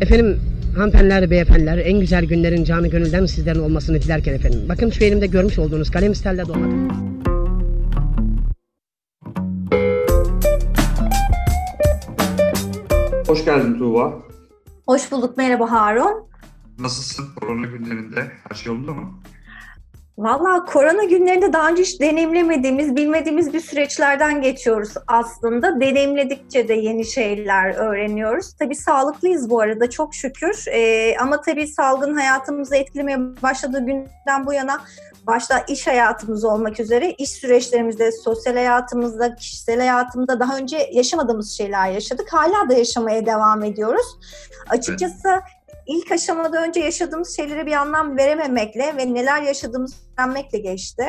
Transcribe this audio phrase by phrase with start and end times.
[0.00, 0.40] Efendim
[0.76, 4.60] hanımefendiler, beyefendiler en güzel günlerin canı gönülden sizlerin olmasını dilerken efendim.
[4.68, 6.88] Bakın şu elimde görmüş olduğunuz kalem stelle doladım.
[13.26, 14.22] Hoş geldin Tuğba.
[14.86, 15.36] Hoş bulduk.
[15.36, 16.30] Merhaba Harun.
[16.78, 18.32] Nasılsın korona günlerinde?
[18.48, 19.20] Her şey yolunda mı?
[20.20, 25.80] Valla korona günlerinde daha önce hiç deneyimlemediğimiz, bilmediğimiz bir süreçlerden geçiyoruz aslında.
[25.80, 28.52] Deneyimledikçe de yeni şeyler öğreniyoruz.
[28.58, 30.64] Tabii sağlıklıyız bu arada çok şükür.
[30.72, 34.80] Ee, ama tabii salgın hayatımızı etkilemeye başladığı günden bu yana
[35.26, 41.90] başta iş hayatımız olmak üzere iş süreçlerimizde, sosyal hayatımızda, kişisel hayatımızda daha önce yaşamadığımız şeyler
[41.90, 42.32] yaşadık.
[42.32, 44.06] Hala da yaşamaya devam ediyoruz.
[44.68, 45.40] Açıkçası
[45.86, 51.04] ilk aşamada önce yaşadığımız şeylere bir anlam verememekle ve neler yaşadığımızı öğrenmekle geçti.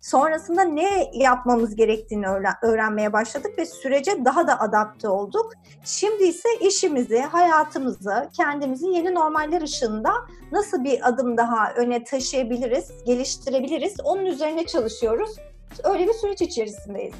[0.00, 2.26] Sonrasında ne yapmamız gerektiğini
[2.62, 5.52] öğrenmeye başladık ve sürece daha da adapte olduk.
[5.84, 10.12] Şimdi ise işimizi, hayatımızı, kendimizi yeni normaller ışığında
[10.52, 15.36] nasıl bir adım daha öne taşıyabiliriz, geliştirebiliriz onun üzerine çalışıyoruz.
[15.84, 17.14] Öyle bir süreç içerisindeyiz.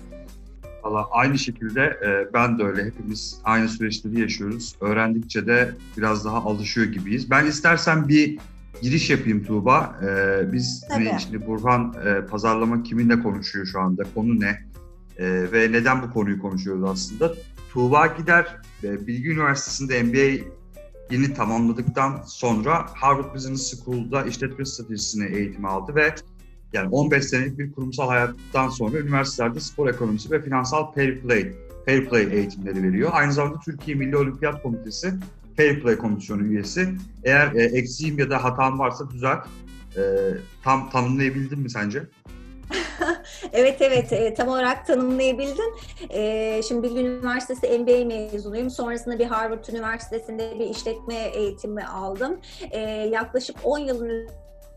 [0.87, 2.85] Valla aynı şekilde e, ben de öyle.
[2.85, 4.77] Hepimiz aynı süreçleri yaşıyoruz.
[4.81, 7.31] Öğrendikçe de biraz daha alışıyor gibiyiz.
[7.31, 8.39] Ben istersen bir
[8.83, 10.01] giriş yapayım Tuğba.
[10.03, 14.03] E, biz hani şimdi Burhan e, pazarlama kiminle konuşuyor şu anda?
[14.15, 14.59] Konu ne?
[15.19, 17.35] E, ve neden bu konuyu konuşuyoruz aslında?
[17.73, 20.45] Tuğba Gider e, Bilgi Üniversitesi'nde MBA
[21.11, 26.15] yeni tamamladıktan sonra Harvard Business School'da işletme stratejisine eğitim aldı ve
[26.77, 31.53] yani 15 senelik bir kurumsal hayattan sonra üniversitelerde spor ekonomisi ve finansal fair play,
[31.87, 33.11] fair play eğitimleri veriyor.
[33.13, 35.15] Aynı zamanda Türkiye Milli Olimpiyat Komitesi
[35.57, 36.89] Fair Play Komisyonu üyesi.
[37.25, 39.47] Eğer e, eksiğim ya da hatam varsa düzelt.
[39.97, 40.03] E,
[40.65, 42.03] tam tanımlayabildin mi sence?
[43.53, 45.75] evet evet e, tam olarak tanımlayabildin.
[46.11, 48.71] E, şimdi Bilgi Üniversitesi MBA mezunuyum.
[48.71, 52.41] Sonrasında bir Harvard Üniversitesi'nde bir işletme eğitimi aldım.
[52.71, 52.81] E,
[53.13, 54.29] yaklaşık 10 yılın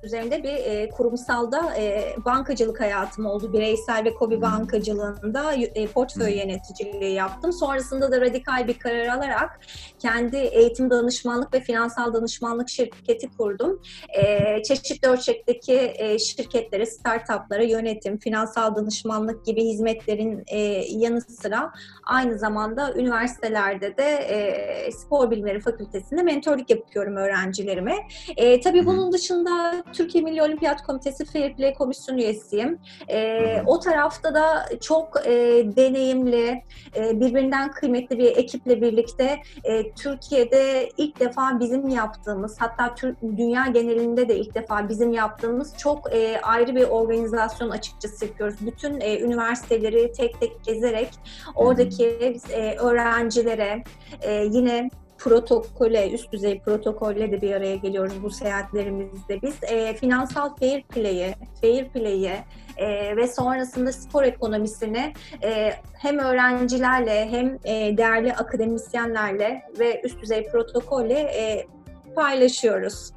[0.03, 3.53] üzerinde bir e, kurumsalda e, bankacılık hayatım oldu.
[3.53, 7.53] Bireysel ve kobi bankacılığında e, portföy yöneticiliği yaptım.
[7.53, 9.59] Sonrasında da radikal bir karar alarak
[9.99, 13.81] kendi eğitim danışmanlık ve finansal danışmanlık şirketi kurdum.
[14.17, 20.59] E, çeşitli ölçekteki e, şirketlere, startuplara yönetim, finansal danışmanlık gibi hizmetlerin e,
[20.89, 21.71] yanı sıra
[22.03, 27.95] aynı zamanda üniversitelerde de e, spor bilimleri fakültesinde mentorluk yapıyorum öğrencilerime.
[28.37, 32.79] E, tabii bunun dışında Türkiye Milli Olimpiyat Komitesi Fair Play Komisyonu üyesiyim.
[33.07, 35.31] E, o tarafta da çok e,
[35.75, 36.63] deneyimli,
[36.95, 43.65] e, birbirinden kıymetli bir ekiple birlikte e, Türkiye'de ilk defa bizim yaptığımız, hatta Türk, dünya
[43.67, 48.55] genelinde de ilk defa bizim yaptığımız çok e, ayrı bir organizasyon açıkçası yapıyoruz.
[48.61, 51.09] Bütün e, üniversiteleri tek tek gezerek
[51.55, 53.83] oradaki e, öğrencilere
[54.21, 54.89] e, yine
[55.19, 59.55] protokole, üst düzey protokolle de bir araya geliyoruz bu seyahatlerimizde biz.
[59.63, 62.43] E, finansal fair play'i, fair play'i
[62.77, 65.13] e, ve sonrasında spor ekonomisini
[65.43, 71.67] e, hem öğrencilerle hem e, değerli akademisyenlerle ve üst düzey protokolle e,
[72.15, 73.11] paylaşıyoruz.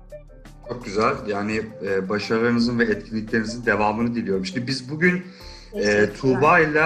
[0.69, 1.15] Çok güzel.
[1.27, 4.47] Yani e, başarılarınızın ve etkinliklerinizin devamını diliyorum.
[4.47, 5.23] Şimdi biz bugün
[5.75, 6.85] e, Tuğba ile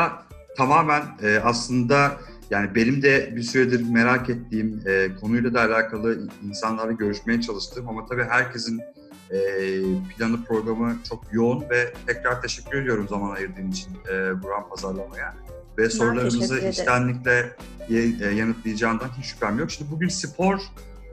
[0.57, 2.13] tamamen e, aslında
[2.51, 8.07] yani benim de bir süredir merak ettiğim e, konuyla da alakalı insanlarla görüşmeye çalıştım ama
[8.07, 8.81] tabii herkesin
[9.31, 9.39] e,
[10.17, 15.35] planı programı çok yoğun ve tekrar teşekkür ediyorum zaman ayırdığın için e, Burhan Pazarlama'ya.
[15.79, 17.57] Ve ben sorularınızı içtenlikle
[17.91, 17.95] e,
[18.35, 19.71] yanıtlayacağından hiç şüphem yok.
[19.71, 20.61] Şimdi bugün spor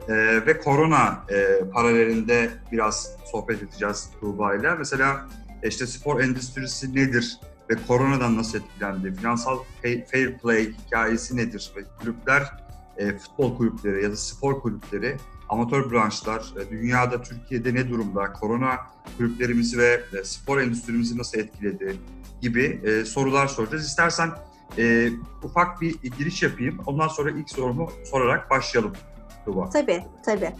[0.08, 4.74] e, ve korona e, paralelinde biraz sohbet edeceğiz Tuğba ile.
[4.74, 5.28] Mesela
[5.62, 7.38] işte spor endüstrisi nedir?
[7.70, 9.14] Ve koronadan nasıl etkilendi?
[9.14, 11.72] Finansal fair play hikayesi nedir?
[11.76, 12.42] Ve kulüpler,
[12.96, 15.16] e, futbol kulüpleri ya da spor kulüpleri,
[15.48, 18.32] amatör branşlar, e, dünyada, Türkiye'de ne durumda?
[18.32, 18.76] Korona
[19.16, 21.96] kulüplerimizi ve e, spor endüstrimizi nasıl etkiledi?
[22.40, 23.86] Gibi e, sorular soracağız.
[23.86, 24.30] İstersen
[24.78, 25.10] e,
[25.42, 26.80] ufak bir giriş yapayım.
[26.86, 28.92] Ondan sonra ilk sorumu sorarak başlayalım.
[29.44, 29.70] Tuba.
[29.70, 30.52] Tabii, tabii.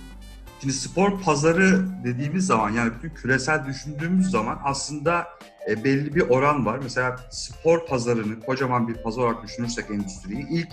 [0.65, 5.28] Şimdi spor pazarı dediğimiz zaman yani bütün küresel düşündüğümüz zaman aslında
[5.69, 6.81] e, belli bir oran var.
[6.83, 10.69] Mesela spor pazarını kocaman bir pazar olarak düşünürsek endüstriyi ilk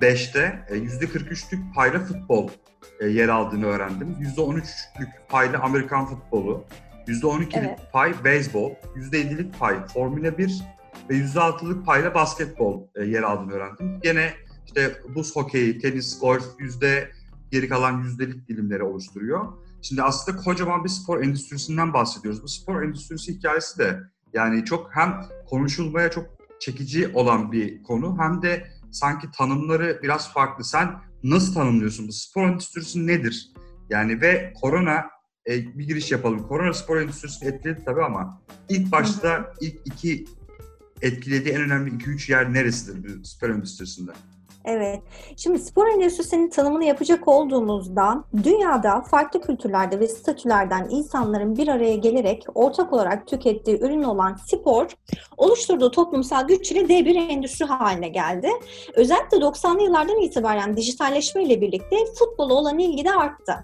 [0.00, 2.48] 5'te e, %43'lük payla futbol
[3.00, 4.16] e, yer aldığını öğrendim.
[4.36, 6.64] %13'lük payla Amerikan futbolu,
[7.06, 7.78] %12'lik evet.
[7.92, 10.62] pay beyzbol, %7'lik pay Formula 1
[11.10, 14.00] ve %6'lık payla basketbol e, yer aldığını öğrendim.
[14.02, 14.32] Gene
[14.66, 17.10] işte buz hokeyi, tenis, golf yüzde
[17.54, 19.52] geri kalan yüzdelik dilimleri oluşturuyor.
[19.82, 22.42] Şimdi aslında kocaman bir spor endüstrisinden bahsediyoruz.
[22.42, 24.00] Bu spor endüstrisi hikayesi de
[24.32, 26.26] yani çok hem konuşulmaya çok
[26.60, 30.64] çekici olan bir konu hem de sanki tanımları biraz farklı.
[30.64, 30.90] Sen
[31.22, 32.08] nasıl tanımlıyorsun?
[32.08, 33.52] Bu spor endüstrisi nedir?
[33.90, 35.04] Yani ve korona
[35.48, 36.48] e, bir giriş yapalım.
[36.48, 40.24] Korona spor endüstrisini etkiledi tabii ama ilk başta ilk iki
[41.02, 44.12] etkilediği en önemli 2-3 yer neresidir bu spor endüstrisinde?
[44.64, 45.02] Evet.
[45.36, 52.46] Şimdi spor endüstrisinin tanımını yapacak olduğumuzda dünyada farklı kültürlerde ve statülerden insanların bir araya gelerek
[52.54, 54.86] ortak olarak tükettiği ürün olan spor
[55.36, 58.48] oluşturduğu toplumsal güç ile dev bir endüstri haline geldi.
[58.94, 63.54] Özellikle 90'lı yıllardan itibaren dijitalleşme ile birlikte futbola olan ilgi de arttı.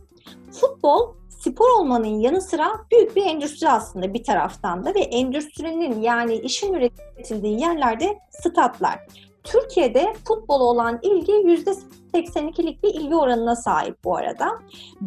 [0.53, 6.35] Futbol spor olmanın yanı sıra büyük bir endüstri aslında bir taraftan da ve endüstrinin yani
[6.35, 8.99] işin üretildiği yerlerde statlar.
[9.45, 14.59] Türkiye'de futbola olan ilgi %82'lik bir ilgi oranına sahip bu arada.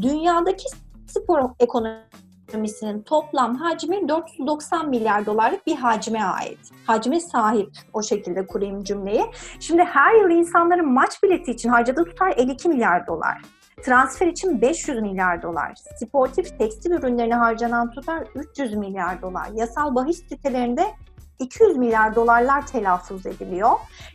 [0.02, 0.66] Dünyadaki
[1.08, 6.60] spor ekonomisinin toplam hacmi 490 milyar dolarlık bir hacme ait.
[6.86, 9.26] Hacme sahip o şekilde kurayım cümleyi.
[9.60, 13.42] Şimdi her yıl insanların maç bileti için harcadığı tutar 52 milyar dolar.
[13.84, 15.74] Transfer için 500 milyar dolar.
[15.96, 19.48] Sportif tekstil ürünlerine harcanan tutar 300 milyar dolar.
[19.54, 20.86] Yasal bahis sitelerinde
[21.40, 23.72] 200 milyar dolarlar telaffuz ediliyor.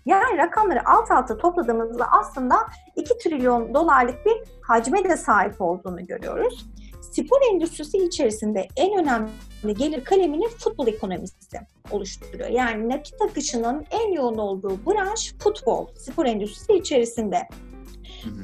[0.07, 2.57] Yani rakamları alt alta topladığımızda aslında
[2.97, 6.67] 2 trilyon dolarlık bir hacme de sahip olduğunu görüyoruz.
[7.13, 11.61] Spor endüstrisi içerisinde en önemli gelir kalemini futbol ekonomisi
[11.91, 12.49] oluşturuyor.
[12.49, 17.49] Yani nakit akışının en yoğun olduğu branş futbol, spor endüstrisi içerisinde.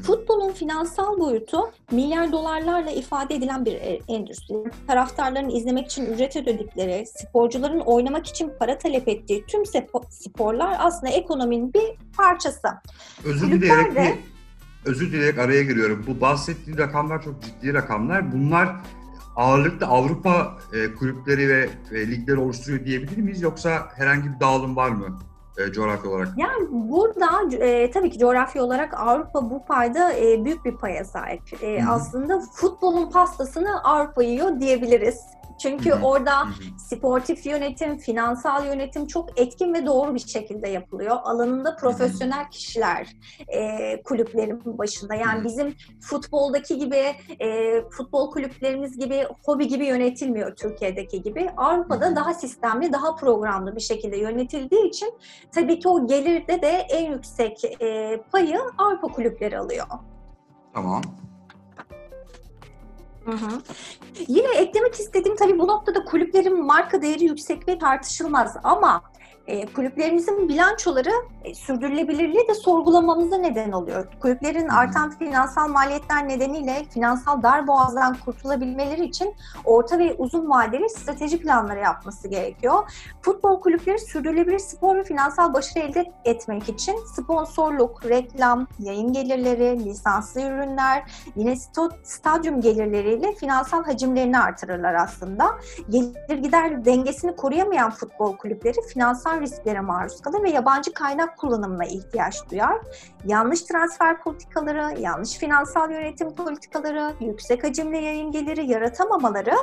[0.06, 1.58] Futbolun finansal boyutu
[1.90, 4.54] milyar dolarlarla ifade edilen bir e, endüstri.
[4.86, 9.62] Taraftarların izlemek için ücret ödedikleri, sporcuların oynamak için para talep ettiği tüm
[10.10, 11.82] sporlar aslında ekonominin bir
[12.16, 12.68] parçası.
[13.24, 14.10] Özür dileyerek bir,
[14.90, 16.04] özür dileyerek araya giriyorum.
[16.06, 18.32] Bu bahsettiğin rakamlar çok ciddi rakamlar.
[18.32, 18.76] Bunlar
[19.36, 23.42] ağırlıklı Avrupa e, kulüpleri ve e, ligleri oluşturuyor diyebilir miyiz?
[23.42, 25.18] Yoksa herhangi bir dağılım var mı?
[25.58, 26.28] E, coğrafya olarak?
[26.36, 31.42] Yani burada e, tabii ki coğrafya olarak Avrupa bu payda e, büyük bir paya sahip.
[31.62, 35.20] E, aslında futbolun pastasını Avrupa yiyor diyebiliriz.
[35.58, 36.46] Çünkü orada
[36.78, 41.16] sportif yönetim, finansal yönetim çok etkin ve doğru bir şekilde yapılıyor.
[41.24, 43.08] Alanında profesyonel kişiler
[43.48, 45.14] e, kulüplerin başında.
[45.14, 47.02] Yani bizim futboldaki gibi,
[47.40, 51.50] e, futbol kulüplerimiz gibi, hobi gibi yönetilmiyor Türkiye'deki gibi.
[51.56, 55.14] Avrupa'da daha sistemli, daha programlı bir şekilde yönetildiği için
[55.52, 59.86] tabii ki o gelirde de en yüksek e, payı Avrupa kulüpleri alıyor.
[60.74, 61.02] Tamam.
[63.24, 63.62] Hı hı.
[64.28, 69.02] Yine eklemek istediğim tabii bu noktada kulüplerin marka değeri yüksek ve tartışılmaz ama
[69.46, 71.10] e, kulüplerimizin bilançoları
[71.44, 74.06] e, sürdürülebilirliği de sorgulamamıza neden oluyor.
[74.20, 81.40] Kulüplerin artan finansal maliyetler nedeniyle finansal dar boğazdan kurtulabilmeleri için orta ve uzun vadeli strateji
[81.40, 82.92] planları yapması gerekiyor.
[83.22, 90.40] Futbol kulüpleri sürdürülebilir spor ve finansal başarı elde etmek için sponsorluk, reklam, yayın gelirleri, lisanslı
[90.40, 91.02] ürünler,
[91.36, 91.56] yine
[92.04, 95.50] stadyum gelirleriyle finansal hacimlerini artırırlar aslında.
[95.90, 101.84] Gelir gider dengesini koruyamayan futbol kulüpleri finansal finansal risklere maruz kalır ve yabancı kaynak kullanımına
[101.84, 102.80] ihtiyaç duyar.
[103.24, 109.54] Yanlış transfer politikaları, yanlış finansal yönetim politikaları, yüksek hacimli yayın geliri yaratamamaları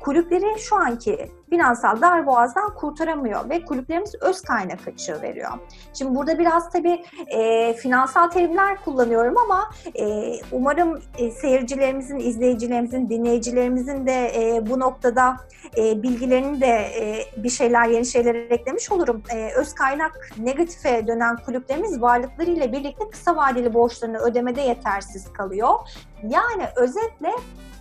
[0.00, 5.50] kulüpleri şu anki finansal darboğazdan kurtaramıyor ve kulüplerimiz öz kaynak açığı veriyor.
[5.94, 14.06] Şimdi burada biraz tabii e, finansal terimler kullanıyorum ama e, umarım e, seyircilerimizin, izleyicilerimizin, dinleyicilerimizin
[14.06, 15.36] de e, bu noktada
[15.76, 19.22] e, bilgilerini de e, bir şeyler, yeni şeyler eklemiş olurum.
[19.30, 25.74] E, öz kaynak negatife dönen kulüplerimiz varlıklarıyla birlikte kısa vadeli borçlarını ödemede yetersiz kalıyor.
[26.22, 27.32] Yani özetle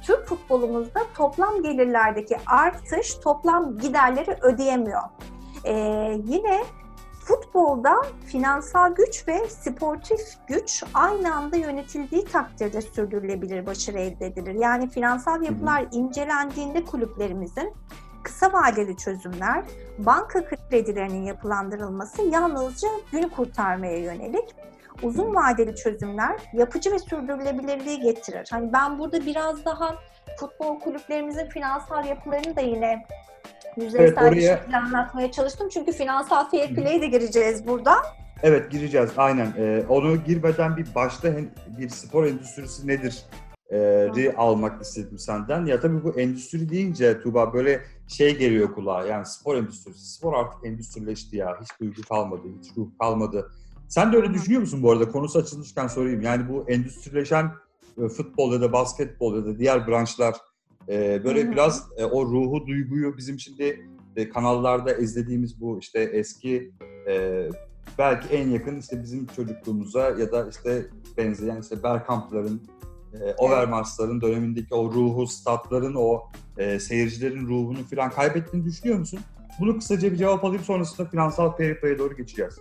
[0.07, 5.01] Türk futbolumuzda toplam gelirlerdeki artış toplam giderleri ödeyemiyor.
[5.65, 5.73] Ee,
[6.25, 6.63] yine
[7.25, 14.53] futbolda finansal güç ve sportif güç aynı anda yönetildiği takdirde sürdürülebilir başarı elde edilir.
[14.53, 17.73] Yani finansal yapılar incelendiğinde kulüplerimizin
[18.23, 19.63] kısa vadeli çözümler,
[19.97, 24.55] banka kredilerinin yapılandırılması yalnızca günü kurtarmaya yönelik
[25.03, 28.47] uzun vadeli çözümler yapıcı ve sürdürülebilirliği getirir.
[28.51, 29.95] Hani ben burada biraz daha
[30.39, 33.05] futbol kulüplerimizin finansal yapılarını da yine
[33.77, 34.31] yüzeysel evet, oraya...
[34.31, 35.69] bir şekilde anlatmaya çalıştım.
[35.73, 37.95] Çünkü finansal fair play'e de gireceğiz burada.
[38.43, 39.53] Evet gireceğiz aynen.
[39.57, 41.29] Ee, onu girmeden bir başta
[41.77, 43.25] bir spor endüstrisi nedir
[43.71, 45.65] e, almak istedim senden.
[45.65, 50.13] Ya tabii bu endüstri deyince Tuğba böyle şey geliyor kulağa yani spor endüstrisi.
[50.13, 51.57] Spor artık endüstrileşti ya.
[51.61, 53.51] Hiç duygu kalmadı, hiç ruh kalmadı.
[53.87, 55.11] Sen de öyle düşünüyor musun bu arada?
[55.11, 56.21] Konusu açılmışken sorayım.
[56.21, 57.51] Yani bu endüstrileşen
[57.97, 60.35] e, futbol ya da basketbol ya da diğer branşlar
[60.89, 61.51] e, böyle Hı-hı.
[61.51, 63.89] biraz e, o ruhu, duyguyu bizim şimdi
[64.33, 66.71] kanallarda izlediğimiz bu işte eski
[67.97, 70.85] belki en yakın işte bizim çocukluğumuza ya da işte
[71.17, 72.61] benzeyen işte Bergkamp'ların,
[73.13, 76.21] e, Overmars'ların dönemindeki o ruhu, statların o
[76.57, 79.19] e, seyircilerin ruhunu falan kaybettiğini düşünüyor musun?
[79.59, 82.59] Bunu kısaca bir cevap alayım sonrasında finansal fair play'e doğru geçeceğiz.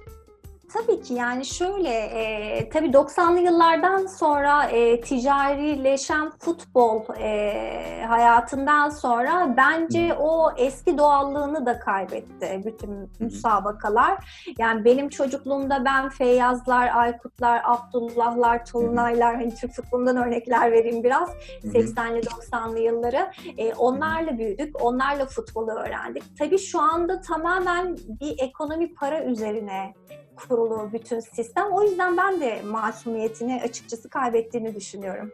[0.72, 9.54] Tabii ki yani şöyle, e, tabii 90'lı yıllardan sonra e, ticarileşen futbol e, hayatından sonra
[9.56, 14.44] bence o eski doğallığını da kaybetti bütün müsabakalar.
[14.58, 21.30] Yani benim çocukluğumda ben Feyyazlar, Aykutlar, Abdullahlar, Tolunaylar, hani Türk futbolundan örnekler vereyim biraz.
[21.64, 23.30] 80'li 90'lı yılları.
[23.58, 26.22] E, onlarla büyüdük, onlarla futbolu öğrendik.
[26.38, 29.94] Tabii şu anda tamamen bir ekonomi para üzerine
[30.36, 31.72] kurulu bütün sistem.
[31.72, 35.30] O yüzden ben de masumiyetini açıkçası kaybettiğini düşünüyorum.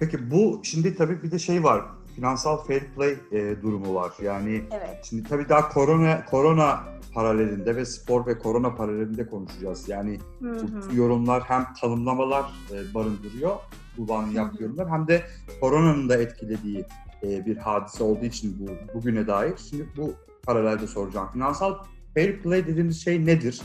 [0.00, 1.84] Peki bu şimdi tabii bir de şey var.
[2.14, 4.12] Finansal fair play e, durumu var.
[4.22, 5.00] Yani evet.
[5.02, 9.88] şimdi tabii daha korona korona paralelinde ve spor ve korona paralelinde konuşacağız.
[9.88, 10.66] Yani Hı hı.
[10.90, 13.56] bu yorumlar hem tanımlamalar e, barındırıyor.
[13.96, 15.22] Tuğba'nın yaptığı yorumlar hem de
[15.60, 16.84] koronanın da etkilediği
[17.22, 19.54] e, bir hadise olduğu için bu bugüne dair.
[19.70, 21.28] Şimdi bu paralelde soracağım.
[21.32, 21.74] Finansal
[22.18, 23.60] fair play dediğimiz şey nedir?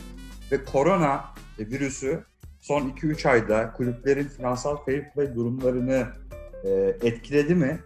[0.51, 1.25] Ve korona
[1.59, 2.23] virüsü
[2.61, 6.07] son 2-3 ayda kulüplerin finansal fair play durumlarını
[6.63, 6.69] e,
[7.01, 7.79] etkiledi mi?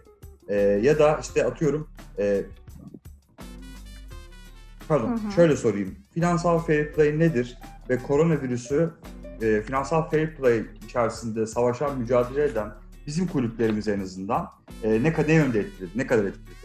[0.48, 2.42] E, ya da işte atıyorum e,
[4.88, 5.32] pardon Hı hı.
[5.32, 5.96] şöyle sorayım.
[6.14, 7.58] Finansal fair play nedir?
[7.90, 8.90] Ve koronavirüsü
[9.42, 12.72] e, finansal fair play içerisinde savaşan, mücadele eden
[13.06, 14.50] bizim kulüplerimiz en azından
[14.82, 15.90] e, ne kadar ne yönde etkiledi?
[15.94, 16.57] Ne kadar etkiledi?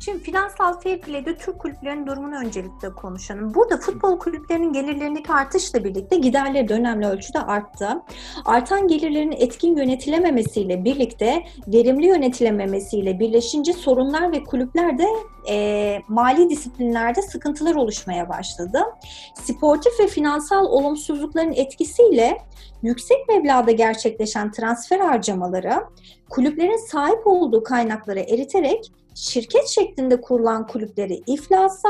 [0.00, 3.54] Şimdi finansal fair play'de Türk kulüplerinin durumunu öncelikle konuşalım.
[3.54, 8.02] Burada futbol kulüplerinin gelirlerindeki artışla birlikte giderleri de önemli ölçüde arttı.
[8.44, 15.06] Artan gelirlerin etkin yönetilememesiyle birlikte verimli yönetilememesiyle birleşince sorunlar ve kulüplerde
[15.50, 18.84] e, mali disiplinlerde sıkıntılar oluşmaya başladı.
[19.34, 22.38] Sportif ve finansal olumsuzlukların etkisiyle
[22.82, 25.84] yüksek meblağda gerçekleşen transfer harcamaları
[26.30, 31.88] kulüplerin sahip olduğu kaynakları eriterek şirket şeklinde kurulan kulüpleri iflasa,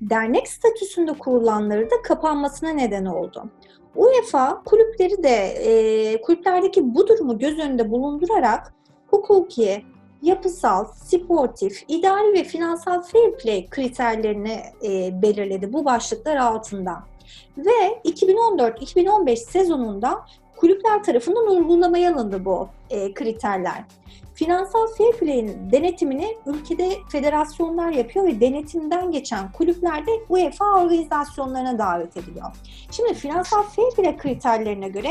[0.00, 3.44] dernek statüsünde kurulanları da kapanmasına neden oldu.
[3.96, 8.74] UEFA kulüpleri de e, kulüplerdeki bu durumu göz önünde bulundurarak
[9.06, 9.84] hukuki,
[10.22, 16.98] yapısal, sportif, idari ve finansal fair play kriterlerini e, belirledi bu başlıklar altında.
[17.56, 20.20] Ve 2014-2015 sezonunda
[20.56, 23.84] kulüpler tarafından uygulamaya alındı bu e, kriterler.
[24.40, 32.16] Finansal fair play'in denetimini ülkede federasyonlar yapıyor ve denetimden geçen kulüpler de UEFA organizasyonlarına davet
[32.16, 32.46] ediliyor.
[32.90, 35.10] Şimdi finansal fair play kriterlerine göre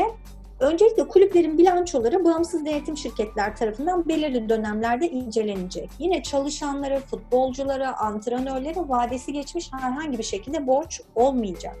[0.60, 5.90] öncelikle kulüplerin bilançoları bağımsız denetim şirketler tarafından belirli dönemlerde incelenecek.
[5.98, 11.76] Yine çalışanları, futbolcuları, antrenörlere vadesi geçmiş herhangi bir şekilde borç olmayacak.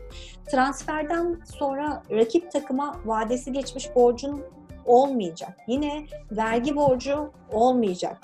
[0.50, 4.42] Transferden sonra rakip takıma vadesi geçmiş borcun
[4.90, 5.56] olmayacak.
[5.66, 8.16] Yine vergi borcu olmayacak.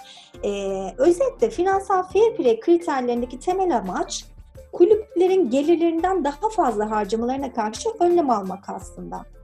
[0.44, 4.24] Ee, özetle finansal fair play kriterlerindeki temel amaç
[4.72, 9.35] kulüplerin gelirlerinden daha fazla harcamalarına karşı önlem almak aslında.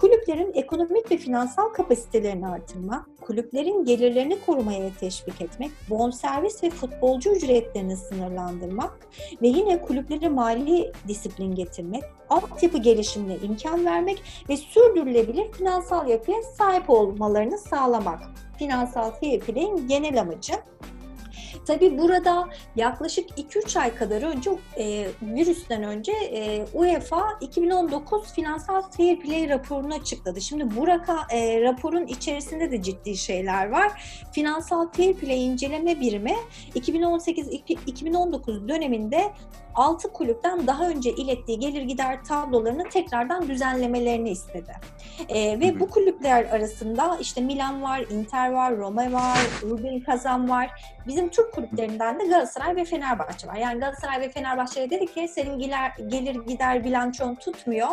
[0.00, 7.96] Kulüplerin ekonomik ve finansal kapasitelerini artırmak, kulüplerin gelirlerini korumaya teşvik etmek, bonservis ve futbolcu ücretlerini
[7.96, 8.98] sınırlandırmak
[9.42, 16.90] ve yine kulüplere mali disiplin getirmek, altyapı gelişimine imkan vermek ve sürdürülebilir finansal yapıya sahip
[16.90, 18.20] olmalarını sağlamak.
[18.58, 20.54] Finansal fair play'in genel amacı
[21.66, 29.20] Tabii burada yaklaşık 2-3 ay kadar önce e, virüsten önce e, UEFA 2019 finansal fair
[29.20, 30.40] play raporunu açıkladı.
[30.40, 34.02] Şimdi bu raka, e, raporun içerisinde de ciddi şeyler var.
[34.32, 36.34] Finansal fair play inceleme birimi
[36.74, 39.32] 2018-2019 döneminde
[39.74, 44.72] 6 kulüpten daha önce ilettiği gelir gider tablolarını tekrardan düzenlemelerini istedi.
[45.28, 50.70] E, ve bu kulüpler arasında işte Milan var, Inter var, Roma var, Rubin Kazan var.
[51.06, 53.56] Bizim Türk kulüplerinden de Galatasaray ve Fenerbahçe var.
[53.56, 55.58] Yani Galatasaray ve Fenerbahçe'ye dedi ki senin
[56.08, 57.88] gelir gider bilançon tutmuyor.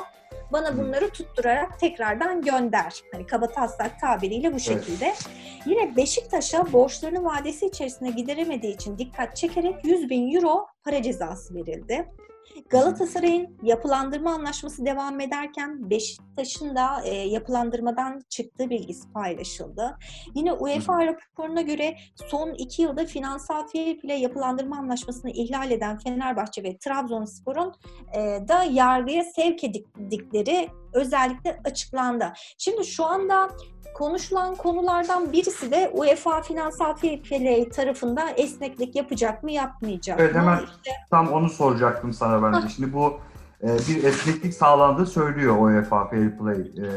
[0.52, 3.02] Bana bunları tutturarak tekrardan gönder.
[3.12, 5.06] Hani kaba taslak tabiriyle bu şekilde.
[5.06, 5.30] Evet.
[5.66, 12.08] Yine Beşiktaş'a borçlarını vadesi içerisinde gideremediği için dikkat çekerek 100 bin euro para cezası verildi.
[12.70, 19.98] Galatasaray'ın yapılandırma anlaşması devam ederken Beşiktaş'ın da e, yapılandırmadan çıktığı bilgisi paylaşıldı.
[20.36, 26.64] Yine UEFA raporuna göre son iki yılda finansal fair play yapılandırma anlaşmasını ihlal eden Fenerbahçe
[26.64, 27.74] ve Trabzonspor'un
[28.14, 32.34] e, da yargıya sevk edildikleri özellikle açıklandı.
[32.58, 33.50] Şimdi şu anda
[33.94, 40.42] konuşulan konulardan birisi de UEFA finansal fair play tarafında esneklik yapacak mı yapmayacak evet, mı?
[40.42, 40.92] Hemen işte...
[41.12, 42.70] tam onu soracaktım sana ben de.
[42.70, 43.20] Şimdi bu
[43.64, 46.90] e, bir esneklik sağlandığı söylüyor UEFA Fair Play e,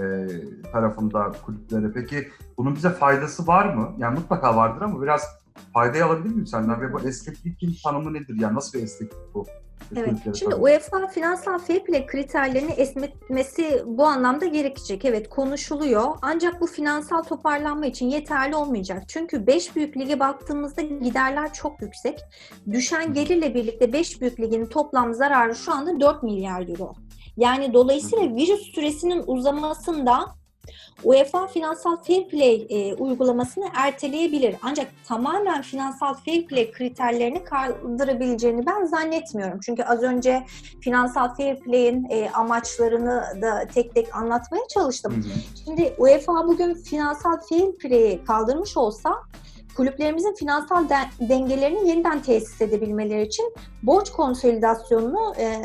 [0.72, 1.92] tarafında kulüplere.
[1.94, 3.94] Peki bunun bize faydası var mı?
[3.98, 5.39] Yani mutlaka vardır ama biraz
[5.74, 6.80] faydayı alabilir miyim senden?
[6.80, 8.36] Ve bu esneklikin tanımı nedir?
[8.40, 9.46] Yani nasıl bir esneklik bu?
[9.96, 10.14] Evet.
[10.24, 10.64] Şimdi tanımı.
[10.64, 15.04] UEFA finansal fair play kriterlerini esnetmesi bu anlamda gerekecek.
[15.04, 16.04] Evet konuşuluyor.
[16.22, 19.02] Ancak bu finansal toparlanma için yeterli olmayacak.
[19.08, 22.20] Çünkü 5 büyük lige baktığımızda giderler çok yüksek.
[22.70, 26.94] Düşen gelirle birlikte 5 büyük ligin toplam zararı şu anda 4 milyar euro.
[27.36, 30.26] Yani dolayısıyla virüs süresinin uzamasında
[31.04, 34.56] UEFA finansal fair play e, uygulamasını erteleyebilir.
[34.62, 39.60] Ancak tamamen finansal fair play kriterlerini kaldırabileceğini ben zannetmiyorum.
[39.60, 40.46] Çünkü az önce
[40.80, 45.12] finansal fair play'in e, amaçlarını da tek tek anlatmaya çalıştım.
[45.12, 45.64] Hı hı.
[45.64, 49.14] Şimdi UEFA bugün finansal fair play'i kaldırmış olsa
[49.80, 55.62] kulüplerimizin finansal de- dengelerini yeniden tesis edebilmeleri için borç konsolidasyonunu e,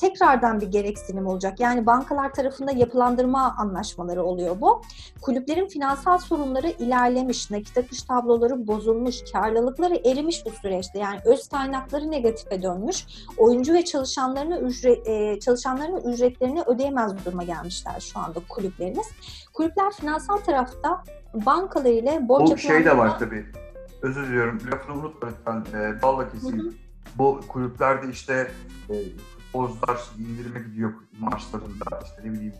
[0.00, 1.60] tekrardan bir gereksinim olacak.
[1.60, 4.82] Yani bankalar tarafında yapılandırma anlaşmaları oluyor bu.
[5.22, 10.98] Kulüplerin finansal sorunları ilerlemiş, nakit akış tabloları bozulmuş, karlılıkları erimiş bu süreçte.
[10.98, 13.06] Yani öz kaynakları negatife dönmüş.
[13.38, 19.06] Oyuncu ve çalışanlarını ücret, e, çalışanların ücretlerini ödeyemez duruma gelmişler şu anda kulüplerimiz.
[19.52, 21.02] Kulüpler finansal tarafta
[21.34, 23.46] bankalar ile borç Bu şey de var tabii.
[24.02, 24.60] Özür diliyorum.
[24.72, 25.78] Lafını unutma lütfen.
[25.78, 26.58] E, balla keseyim.
[26.58, 26.72] Hı hı.
[27.18, 28.50] Bu kulüplerde işte
[28.90, 28.94] e,
[29.36, 32.00] futbolcular indirime gidiyor maçlarında.
[32.04, 32.54] işte ne bileyim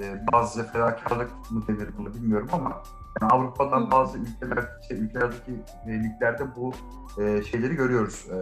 [0.00, 2.82] e, bazı fedakarlık mı denir bunu bilmiyorum ama
[3.20, 3.90] yani Avrupa'dan Hı.
[3.90, 5.52] bazı ülkeler, şey, ülkelerdeki
[5.86, 6.72] e, liglerde bu
[7.22, 8.26] e, şeyleri görüyoruz.
[8.30, 8.36] E,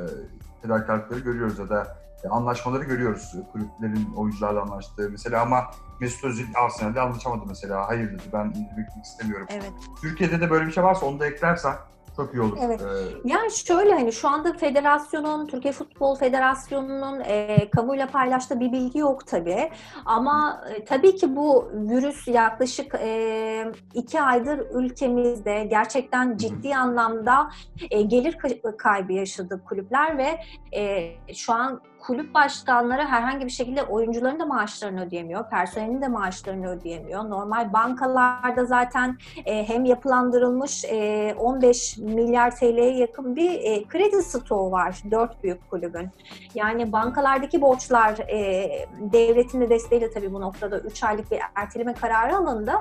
[0.63, 1.97] fedakarlıkları görüyoruz ya da
[2.31, 3.33] anlaşmaları görüyoruz.
[3.53, 5.09] Kulüplerin oyuncularla anlaştığı.
[5.11, 5.65] Mesela ama
[6.01, 7.89] Mesut Özil Arsenal'de anlaşamadı mesela.
[7.89, 9.47] Hayır dedi ben indirmek istemiyorum.
[9.51, 9.73] Evet.
[10.03, 11.75] Türkiye'de de böyle bir şey varsa onu da eklersen
[12.17, 12.59] çok iyi olur.
[12.63, 12.81] Evet.
[12.81, 12.87] Ee,
[13.25, 19.27] Yani şöyle hani şu anda federasyonun, Türkiye Futbol Federasyonu'nun e, kamuyla paylaştığı bir bilgi yok
[19.27, 19.71] tabii.
[20.05, 27.51] Ama e, tabii ki bu virüs yaklaşık e, iki aydır ülkemizde gerçekten ciddi anlamda
[27.91, 30.39] e, gelir ka- kaybı yaşadı kulüpler ve
[30.79, 36.69] e, şu an kulüp başkanları herhangi bir şekilde oyuncuların da maaşlarını ödeyemiyor, personelin de maaşlarını
[36.69, 37.31] ödeyemiyor.
[37.31, 44.71] Normal bankalarda zaten e, hem yapılandırılmış e, 15 milyar TL'ye yakın bir e, kredi stoğu
[44.71, 46.11] var dört büyük kulübün.
[46.55, 48.69] Yani bankalardaki borçlar e,
[49.01, 52.73] devletin de desteğiyle tabii bu noktada 3 aylık bir erteleme kararı alındı.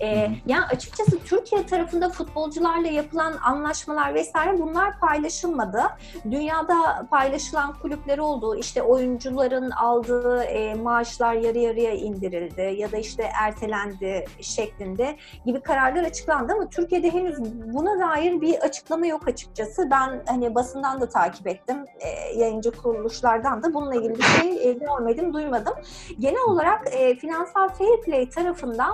[0.00, 5.82] E, yani açıkçası Türkiye tarafında futbolcularla yapılan anlaşmalar vesaire bunlar paylaşılmadı.
[6.30, 8.56] Dünyada paylaşılan kulüpler oldu.
[8.66, 16.04] İşte oyuncuların aldığı e, maaşlar yarı yarıya indirildi ya da işte ertelendi şeklinde gibi kararlar
[16.04, 17.38] açıklandı ama Türkiye'de henüz
[17.74, 19.90] buna dair bir açıklama yok açıkçası.
[19.90, 24.72] Ben hani basından da takip ettim, e, yayıncı kuruluşlardan da bununla ilgili bir şey e,
[24.72, 25.74] görmedim, duymadım.
[26.18, 28.86] Genel olarak e, finansal fair play tarafında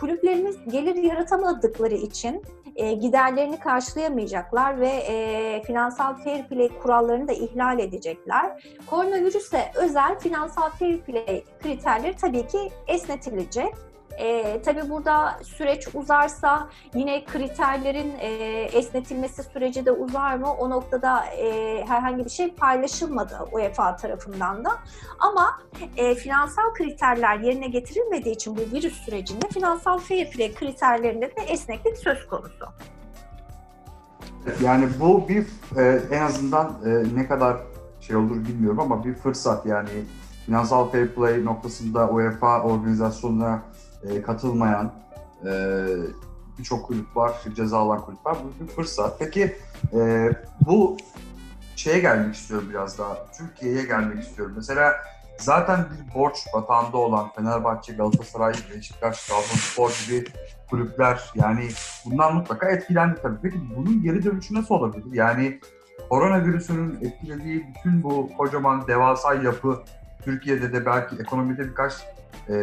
[0.00, 2.42] kulüplerimiz gelir yaratamadıkları için
[2.76, 8.76] e, giderlerini karşılayamayacaklar ve e, finansal fair play kurallarını da ihlal edecekler.
[8.86, 13.74] Koronavirüse özel finansal fair play kriterleri tabii ki esnetilecek.
[14.20, 18.28] E, tabii burada süreç uzarsa yine kriterlerin e,
[18.62, 20.52] esnetilmesi süreci de uzar mı?
[20.52, 24.70] O noktada e, herhangi bir şey paylaşılmadı UEFA tarafından da.
[25.18, 25.60] Ama
[25.96, 31.96] e, finansal kriterler yerine getirilmediği için bu virüs sürecinde finansal fair play kriterlerinde de esneklik
[31.96, 32.66] söz konusu.
[34.64, 37.56] Yani bu bir e, en azından e, ne kadar
[38.00, 39.88] şey olur bilmiyorum ama bir fırsat yani
[40.46, 43.62] finansal fair play noktasında UEFA organizasyonuna
[44.04, 44.92] e, katılmayan
[45.46, 45.86] e,
[46.58, 48.36] birçok kulüp var, ceza alan kulüp var.
[48.44, 49.18] Bu bir fırsat.
[49.18, 49.56] Peki
[49.94, 50.96] e, bu
[51.76, 53.26] şeye gelmek istiyorum biraz daha.
[53.38, 54.54] Türkiye'ye gelmek istiyorum.
[54.56, 54.94] Mesela
[55.38, 60.24] zaten bir borç batağında olan Fenerbahçe, Galatasaray, Beşiktaş, Trabzonspor gibi
[60.70, 61.68] kulüpler yani
[62.04, 63.38] bundan mutlaka etkilendi tabii.
[63.42, 65.12] Peki bunun geri dönüşü nasıl olabilir?
[65.12, 65.60] Yani
[66.08, 69.82] koronavirüsünün etkilediği bütün bu kocaman devasa yapı
[70.24, 71.92] Türkiye'de de belki ekonomide birkaç
[72.50, 72.54] e,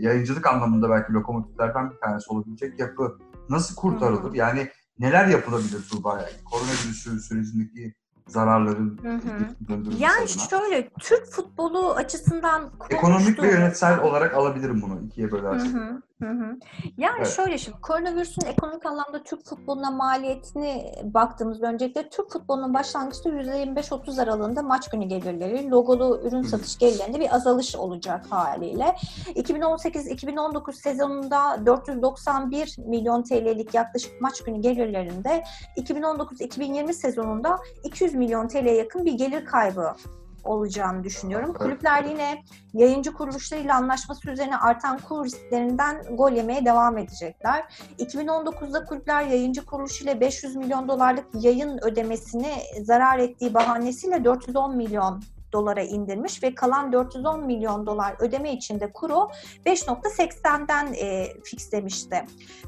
[0.00, 4.32] yayıncılık anlamında belki lokomotiflerden bir tanesi olabilecek yapı nasıl kurtarılır?
[4.32, 4.36] Hı.
[4.36, 6.24] Yani neler yapılabilir Tuğba?
[6.50, 7.94] Koronavirüsü sürecindeki
[8.28, 9.68] zararların Hı hı.
[9.68, 10.48] döndürülmesi Yani adına.
[10.50, 15.72] şöyle Türk futbolu açısından Ekonomik ve yönetsel olarak alabilirim bunu ikiye bölersek.
[15.72, 16.58] hı, hı hı.
[16.96, 17.32] Yani Evet.
[17.36, 24.62] şöyle şimdi koronavirüsün ekonomik anlamda Türk futboluna maliyetini baktığımızda öncelikle Türk futbolunun başlangıçta %25-30 aralığında
[24.62, 28.96] maç günü gelirleri, logolu ürün satış gelirlerinde bir azalış olacak haliyle.
[29.26, 35.44] 2018-2019 sezonunda 491 milyon TL'lik yaklaşık maç günü gelirlerinde
[35.76, 39.94] 2019-2020 sezonunda 200 milyon TL'ye yakın bir gelir kaybı
[40.44, 41.54] olacağını düşünüyorum.
[41.54, 42.42] Kulüpler yine
[42.74, 47.64] yayıncı kuruluşlarıyla anlaşması üzerine artan kur risklerinden gol yemeye devam edecekler.
[47.98, 52.52] 2019'da kulüpler yayıncı kuruluşuyla 500 milyon dolarlık yayın ödemesini
[52.82, 55.22] zarar ettiği bahanesiyle 410 milyon
[55.52, 59.28] dolara indirmiş ve kalan 410 milyon dolar ödeme içinde kuru
[59.66, 62.24] 5.80'den e, fixlemişti.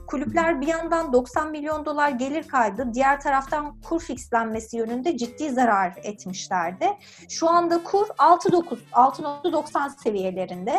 [0.07, 5.93] Kulüpler bir yandan 90 milyon dolar gelir kaydı, diğer taraftan kur fixlenmesi yönünde ciddi zarar
[6.03, 6.87] etmişlerdi.
[7.29, 10.75] Şu anda kur 6.9, 6.90 seviyelerinde.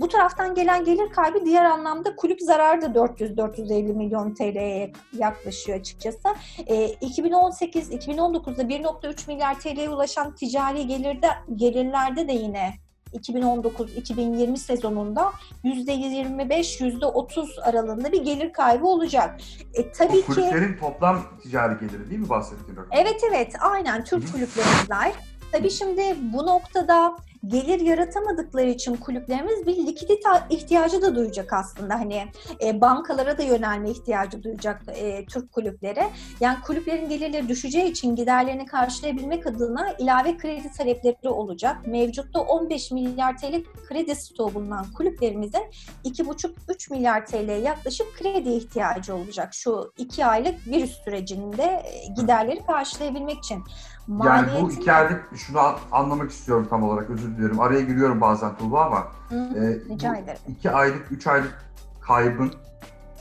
[0.00, 6.28] Bu taraftan gelen gelir kaybı diğer anlamda kulüp zararı da 400-450 milyon TL'ye yaklaşıyor açıkçası.
[6.66, 12.74] E, 2018-2019'da 1.3 milyar TL'ye ulaşan ticari gelirde gelirlerde de yine
[13.12, 15.32] 2019-2020 sezonunda
[15.64, 19.40] %25-%30 aralığında bir gelir kaybı olacak.
[19.74, 22.90] E, tabii Bu ki kulüplerin toplam ticari geliri değil mi bahsettiğin rakam?
[22.92, 25.12] Evet evet aynen Türk kulüplerimizler.
[25.52, 31.94] Tabii şimdi bu noktada gelir yaratamadıkları için kulüplerimiz bir likidite ihtiyacı da duyacak aslında.
[31.94, 32.24] Hani
[32.64, 36.02] e, bankalara da yönelme ihtiyacı duyacak e, Türk kulüpleri.
[36.40, 41.86] Yani kulüplerin gelirleri düşeceği için giderlerini karşılayabilmek adına ilave kredi talepleri olacak.
[41.86, 45.62] Mevcutta 15 milyar TL kredi stoğu bulunan kulüplerimizin
[46.04, 49.54] 2,5-3 milyar TL'ye yaklaşık kredi ihtiyacı olacak.
[49.54, 53.64] Şu iki aylık virüs sürecinde e, giderleri karşılayabilmek için.
[54.08, 57.60] Yani bu iki aylık şunu an- anlamak istiyorum tam olarak özür dilerim.
[57.60, 60.38] Araya giriyorum bazen Tuğba ama Hı e, rica ederim.
[60.48, 61.64] iki aylık, üç aylık
[62.00, 62.52] kaybın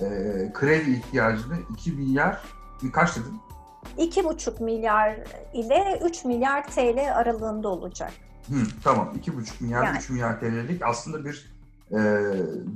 [0.01, 0.05] e,
[0.53, 2.41] kredi ihtiyacını 2 milyar
[2.93, 3.39] kaç dedin?
[3.97, 5.15] 2,5 milyar
[5.53, 8.11] ile 3 milyar TL aralığında olacak.
[8.49, 9.97] Hı, tamam 2,5 milyar, Yani.
[9.97, 11.51] 3 milyar TL'lik aslında bir
[11.91, 11.97] e,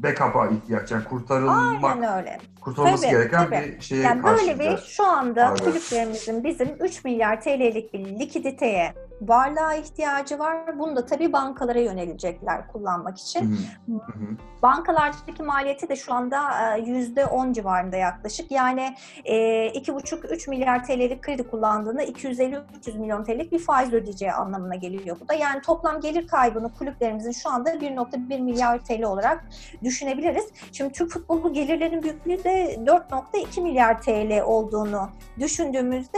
[0.03, 2.39] backup'a ihtiyaç yani kurtarılmak, Aynen öyle.
[2.63, 3.75] Kurtarılması Tabii, gereken tabii.
[3.77, 5.57] bir şeye Yani böyle bir şu anda Aynen.
[5.57, 10.79] kulüplerimizin bizim 3 milyar TL'lik bir likiditeye varlığa ihtiyacı var.
[10.79, 13.57] Bunu da tabii bankalara yönelecekler kullanmak için.
[13.87, 14.37] hı, hı.
[14.61, 16.37] Bankalardaki maliyeti de şu anda
[16.77, 18.51] e, %10 civarında yaklaşık.
[18.51, 18.95] Yani
[19.25, 19.35] e,
[19.67, 25.33] 2,5-3 milyar TL'lik kredi kullandığında 250-300 milyon TL'lik bir faiz ödeyeceği anlamına geliyor bu da.
[25.33, 29.45] Yani toplam gelir kaybını kulüplerimizin şu anda 1.1 milyar TL olarak
[29.83, 30.45] düşünebiliriz.
[30.71, 36.17] Şimdi Türk futbolu gelirlerinin büyüklüğü de 4.2 milyar TL olduğunu düşündüğümüzde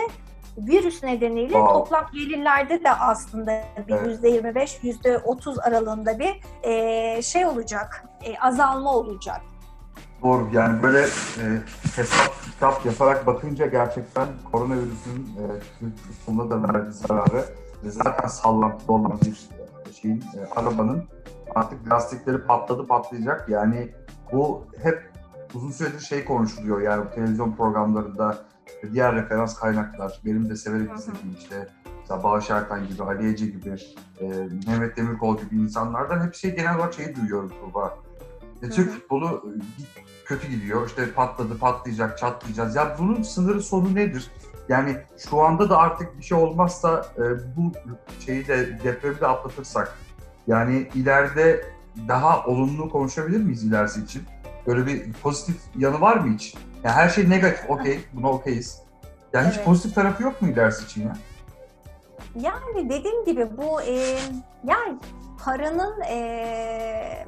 [0.57, 1.73] virüs nedeniyle Wow.
[1.73, 3.51] toplam gelirlerde de aslında
[3.87, 4.23] bir Evet.
[4.23, 9.41] %25, %30 aralığında bir e, şey olacak, e, azalma olacak.
[10.23, 11.43] Doğru yani böyle e,
[11.95, 15.29] hesap kitap yaparak bakınca gerçekten koronavirüsün
[16.27, 17.45] e, da verdiği zararı
[17.83, 19.49] zaten sallantıda olan bir
[19.89, 21.03] e, şeyin e, arabanın
[21.55, 23.89] artık lastikleri patladı patlayacak yani
[24.33, 25.14] bu hep
[25.55, 28.37] uzun süredir şey konuşuluyor yani bu televizyon programlarında
[28.93, 31.67] diğer referans kaynaklar benim de severek izlediğim işte
[31.99, 33.75] mesela Bağış Erkan gibi, Ali Ece gibi,
[34.21, 34.25] e,
[34.67, 37.97] Mehmet Demirkol gibi insanlardan hep şey genel olarak şeyi duyuyorum Tuğba.
[38.61, 39.49] E, Türk futbolu e,
[40.25, 40.87] kötü gidiyor.
[40.87, 42.75] İşte patladı, patlayacak, çatlayacağız.
[42.75, 44.31] Ya bunun sınırı sonu nedir?
[44.69, 47.21] Yani şu anda da artık bir şey olmazsa e,
[47.57, 47.71] bu
[48.25, 49.97] şeyi de depremi de atlatırsak
[50.47, 51.65] yani ileride
[52.07, 54.23] daha olumlu konuşabilir miyiz ilerisi için?
[54.67, 56.56] Böyle bir pozitif yanı var mı hiç?
[56.84, 58.82] Yani her şey negatif, okey, buna okeyiz.
[59.34, 59.65] Yani hiç Evet.
[59.65, 61.17] pozitif tarafı yok mu ilerisi için ya?
[62.36, 63.95] Yani dediğim gibi bu e,
[64.63, 64.97] yani
[65.45, 67.25] paranın e,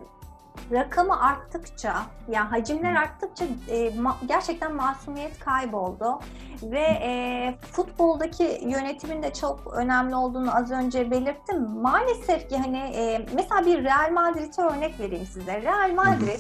[0.72, 1.96] rakamı arttıkça,
[2.30, 6.20] yani hacimler arttıkça e, ma- gerçekten masumiyet kayboldu
[6.64, 11.62] ve e, futboldaki yönetimin de çok önemli olduğunu az önce belirttim.
[11.62, 15.62] Maalesef ki hani e, mesela bir Real Madrid'e örnek vereyim size.
[15.62, 16.40] Real Madrid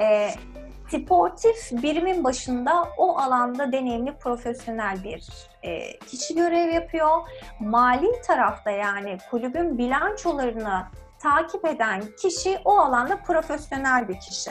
[0.00, 0.30] e,
[0.88, 5.28] sportif birimin başında o alanda deneyimli profesyonel bir
[5.62, 7.10] e, kişi görev yapıyor.
[7.60, 10.82] Mali tarafta yani kulübün bilançolarını
[11.22, 14.50] takip eden kişi o alanda profesyonel bir kişi.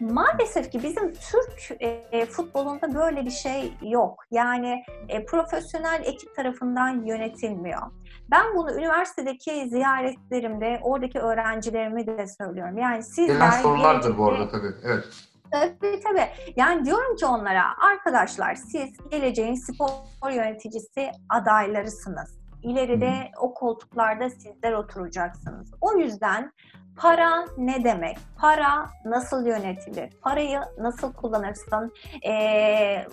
[0.00, 4.24] Maalesef ki bizim Türk e, futbolunda böyle bir şey yok.
[4.30, 7.82] Yani e, profesyonel ekip tarafından yönetilmiyor.
[8.30, 12.78] Ben bunu üniversitedeki ziyaretlerimde oradaki öğrencilerime de söylüyorum.
[12.78, 14.74] Yani sizler Gelen sorulardır bu arada tabii.
[14.84, 15.04] Evet.
[15.52, 16.28] Tabii tabii.
[16.56, 22.41] Yani diyorum ki onlara arkadaşlar siz geleceğin spor yöneticisi adaylarısınız.
[22.62, 25.74] İleride o koltuklarda sizler oturacaksınız.
[25.80, 26.52] O yüzden
[26.96, 28.18] para ne demek?
[28.38, 30.10] Para nasıl yönetilir?
[30.22, 31.92] Parayı nasıl kullanırsın?
[32.28, 33.06] Ee,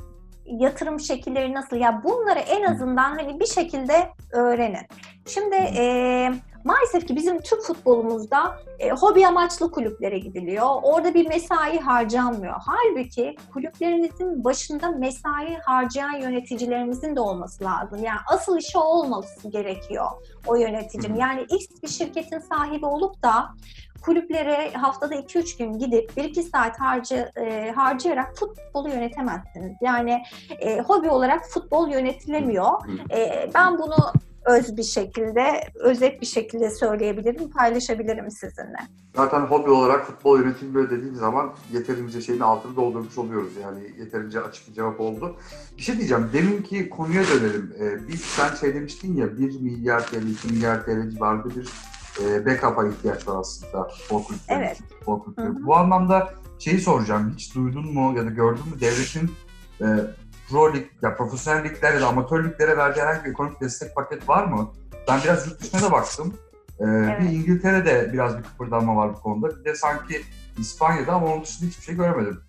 [0.45, 1.77] yatırım şekilleri nasıl?
[1.77, 4.87] Ya bunları en azından hani bir şekilde öğrenin.
[5.25, 6.33] Şimdi e,
[6.69, 10.65] maalesef ki bizim Türk futbolumuzda e, hobi amaçlı kulüplere gidiliyor.
[10.83, 12.55] Orada bir mesai harcanmıyor.
[12.65, 18.03] Halbuki kulüplerinizin başında mesai harcayan yöneticilerimizin de olması lazım.
[18.03, 20.05] Yani asıl işi olması gerekiyor
[20.47, 21.15] o yöneticinin.
[21.15, 23.49] Yani X bir şirketin sahibi olup da
[24.01, 29.77] kulüplere haftada 2-3 gün gidip 1-2 saat harcı, e, harcayarak futbolu yönetemezsiniz.
[29.81, 30.23] Yani
[30.59, 32.71] e, hobi olarak futbol yönetilemiyor.
[33.11, 34.13] E, ben bunu
[34.45, 38.77] öz bir şekilde, özet bir şekilde söyleyebilirim, paylaşabilirim sizinle.
[39.15, 43.51] Zaten hobi olarak futbol yönetilmiyor dediğim zaman yeterince şeyin altını doldurmuş oluyoruz.
[43.63, 45.35] Yani yeterince açık bir cevap oldu.
[45.77, 46.29] Bir şey diyeceğim.
[46.33, 47.73] Deminki konuya dönelim.
[47.79, 51.69] Ee, biz sen şey demiştin ya 1 milyar TL, 2 milyar TL civarında bir
[52.23, 54.59] e, backup'a ihtiyaç var aslında futbol kulüpleri.
[54.59, 54.77] Evet.
[54.89, 55.47] Futbol kulüpleri.
[55.47, 55.65] Hı hı.
[55.65, 57.33] Bu anlamda şeyi soracağım.
[57.35, 59.31] Hiç duydun mu ya da gördün mü devletin
[59.81, 59.85] e,
[60.49, 64.29] pro lig, ya profesyonel liglere ya da amatör liglere verdiği herhangi bir ekonomik destek paket
[64.29, 64.71] var mı?
[65.07, 66.33] Ben biraz yurt dışına da baktım.
[66.79, 67.21] Ee, Evet.
[67.21, 69.59] Bir İngiltere'de biraz bir kıpırdanma var bu konuda.
[69.59, 70.21] Bir de sanki
[70.57, 72.41] İspanya'da ama onun dışında hiçbir şey göremedim.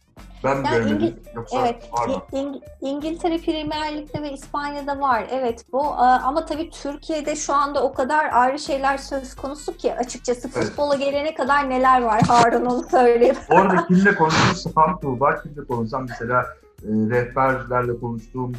[0.45, 1.91] Ben mi Yani göremedim İngil- yoksa Evet?
[2.09, 5.27] İ- İng- İngiltere Premier Lig'de ve İspanya'da var.
[5.31, 9.95] Evet bu e, ama tabii Türkiye'de şu anda o kadar ayrı şeyler söz konusu ki
[9.95, 10.67] açıkçası Evet.
[10.69, 13.37] futbola gelene kadar neler var Harun onu söyleyeyim.
[13.51, 14.57] Orada kimle konuştum?
[14.57, 16.43] Stefan Tuğba kimle konuşsam mesela
[16.83, 18.53] e, rehberlerle konuştum,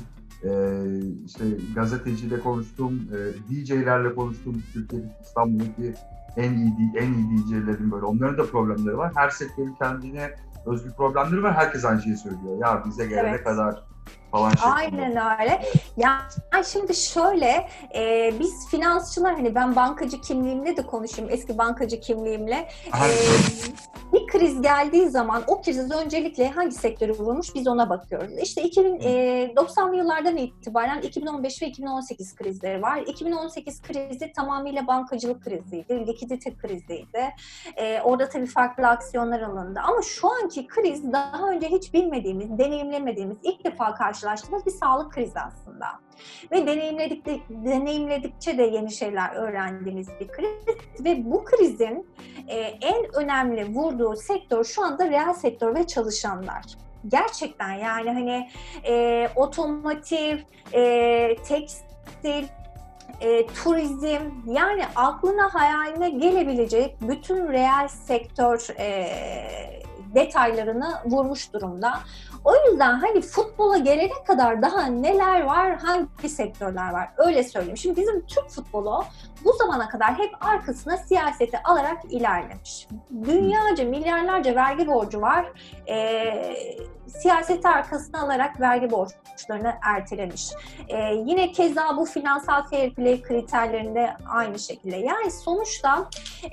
[0.44, 0.50] e,
[1.26, 1.44] işte
[1.76, 3.18] gazeteciyle konuştum, e,
[3.54, 4.64] DJ'lerle konuştum.
[4.74, 5.94] Türkiye'deki İstanbul'daki
[6.38, 9.12] en iyi en iyi DJ'lerin böyle onların da problemleri var.
[9.16, 10.32] Her sektörün kendine
[10.66, 11.54] özgü problemleri var.
[11.54, 12.58] Herkes aynı şeyi söylüyor.
[12.62, 13.44] Ya bize gelene Evet.
[13.44, 13.84] kadar
[14.32, 14.74] falan şeklinde.
[14.74, 15.62] Aynen öyle.
[15.98, 16.22] Ya
[16.72, 22.70] şimdi şöyle e, biz finansçılar hani ben bankacı kimliğimle de konuşayım eski bankacı kimliğimle.
[22.88, 23.08] E,
[24.14, 28.38] bir kriz geldiği zaman o kriz öncelikle hangi sektörü vurmuş biz ona bakıyoruz.
[28.38, 32.98] İşte 2000, e, 90'lı yıllardan itibaren 2015 ve 2018 krizleri var.
[32.98, 37.30] 2018 krizi tamamıyla bankacılık kriziydi, likidite kriziydi.
[37.76, 39.80] E, orada tabii farklı aksiyonlar alındı.
[39.84, 45.40] Ama şu anki kriz daha önce hiç bilmediğimiz, deneyimlemediğimiz, ilk defa karşılaştığımız bir sağlık krizi
[45.40, 45.86] aslında.
[46.52, 50.76] Ve deneyimledik deneyimledikçe de yeni şeyler öğrendiğimiz bir kriz.
[51.00, 52.08] Ve bu krizin
[52.48, 56.64] e, en önemli vurduğu sektör şu anda reel sektör ve çalışanlar.
[57.08, 58.50] Gerçekten yani hani
[58.88, 60.38] e, otomotiv,
[60.74, 62.46] e, tekstil,
[63.22, 69.08] e, turizm yani aklına hayaline gelebilecek bütün reel sektör e,
[70.16, 71.94] detaylarını vurmuş durumda.
[72.44, 77.78] O yüzden hani futbola gelene kadar daha neler var, hangi sektörler var öyle söyleyeyim.
[77.78, 79.04] Şimdi bizim Türk futbolu
[79.46, 82.88] bu zamana kadar hep arkasına siyaseti alarak ilerlemiş.
[83.26, 85.46] Dünyaca milyarlarca vergi borcu var.
[85.90, 86.56] Ee,
[87.08, 90.52] siyaseti arkasına alarak vergi borçlarını ertelemiş.
[90.90, 94.96] Ee, yine keza bu finansal fair play kriterlerinde aynı şekilde.
[94.96, 96.10] Yani sonuçta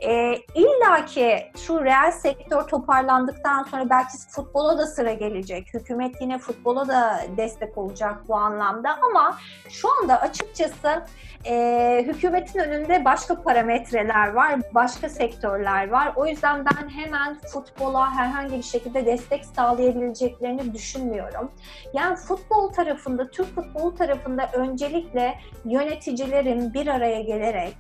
[0.09, 5.67] e, illaki şu reel sektör toparlandıktan sonra belki futbola da sıra gelecek.
[5.79, 9.39] Hükümet yine futbola da destek olacak bu anlamda ama
[9.69, 11.05] şu anda açıkçası
[11.47, 16.13] e, hükümetin önünde başka parametreler var, başka sektörler var.
[16.17, 21.51] O yüzden ben hemen futbola herhangi bir şekilde destek sağlayabileceklerini düşünmüyorum.
[21.93, 27.77] Yani futbol tarafında, Türk futbolu tarafında öncelikle yöneticilerin bir araya gelerek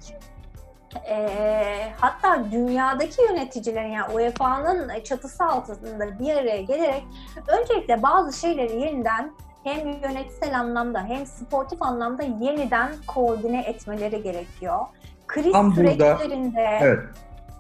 [1.08, 1.28] e,
[2.00, 7.04] hatta dünyadaki yöneticilerin yani UEFA'nın çatısı altında bir araya gelerek
[7.48, 9.32] öncelikle bazı şeyleri yeniden
[9.64, 14.78] hem yönetsel anlamda hem sportif anlamda yeniden koordine etmeleri gerekiyor.
[15.26, 17.00] Kriz Tam burada- süreçlerinde Evet.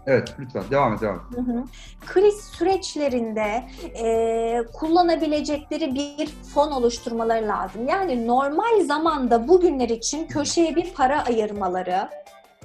[0.06, 1.22] Evet lütfen devam et devam et.
[1.36, 1.64] Hı hı.
[2.06, 3.64] Kriz süreçlerinde
[4.04, 7.88] e, kullanabilecekleri bir fon oluşturmaları lazım.
[7.88, 12.08] Yani normal zamanda bugünler için köşeye bir para ayırmaları.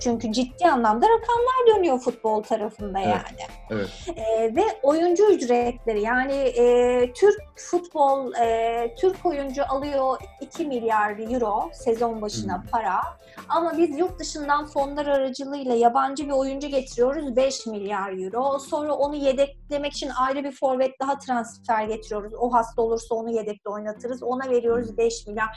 [0.04, 3.08] Çünkü ciddi anlamda rakamlar dönüyor futbol tarafında Evet.
[3.16, 3.50] yani.
[3.70, 3.90] Evet.
[4.18, 11.70] E, ve oyuncu ücretleri yani e, Türk futbol, e, Türk oyuncu alıyor 2 milyar euro
[11.74, 12.66] sezon başına Hmm.
[12.72, 13.02] para.
[13.50, 18.60] Ama biz yurt dışından fonlar aracılığıyla yabancı bir oyuncu getiriyoruz 5 milyar euro.
[18.60, 22.34] Sonra onu yedeklemek için ayrı bir forvet daha transfer getiriyoruz.
[22.40, 24.24] O hasta olursa onu yedekte oynatırız.
[24.24, 25.48] Ona veriyoruz 5 milyar.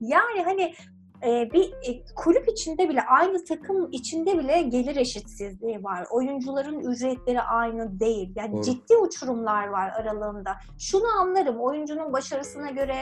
[0.00, 0.74] Yani hani
[1.26, 6.06] e, bir e, kulüp içinde bile aynı takım içinde bile gelir eşitsizliği var.
[6.10, 8.32] Oyuncuların ücretleri aynı değil.
[8.36, 8.62] Yani Doğru.
[8.62, 10.56] ciddi uçurumlar var aralığında.
[10.78, 11.60] Şunu anlarım.
[11.60, 12.96] Oyuncunun başarısına göre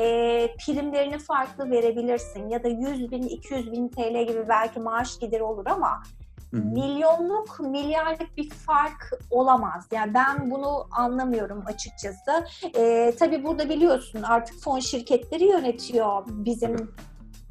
[0.00, 5.42] e, primlerini farklı verebilirsin ya da 100 bin, 200 bin TL gibi belki maaş gideri
[5.42, 6.02] olur ama
[6.50, 6.64] Hı hı.
[6.64, 9.86] milyonluk, milyarlık bir fark olamaz.
[9.92, 12.46] Yani ben bunu anlamıyorum açıkçası.
[12.76, 16.90] Ee, tabii burada biliyorsun artık fon şirketleri yönetiyor bizim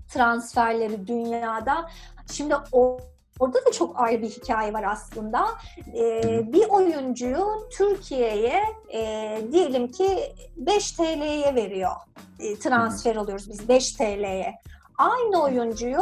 [0.10, 1.90] transferleri dünyada.
[2.32, 2.98] Şimdi o
[3.40, 5.48] Orada da çok ayrı bir hikaye var aslında.
[5.96, 11.92] Ee, bir oyuncuyu Türkiye'ye e, diyelim ki 5 TL'ye veriyor.
[12.40, 14.56] E, transfer oluyoruz biz 5 TL'ye.
[14.98, 16.02] Aynı oyuncuyu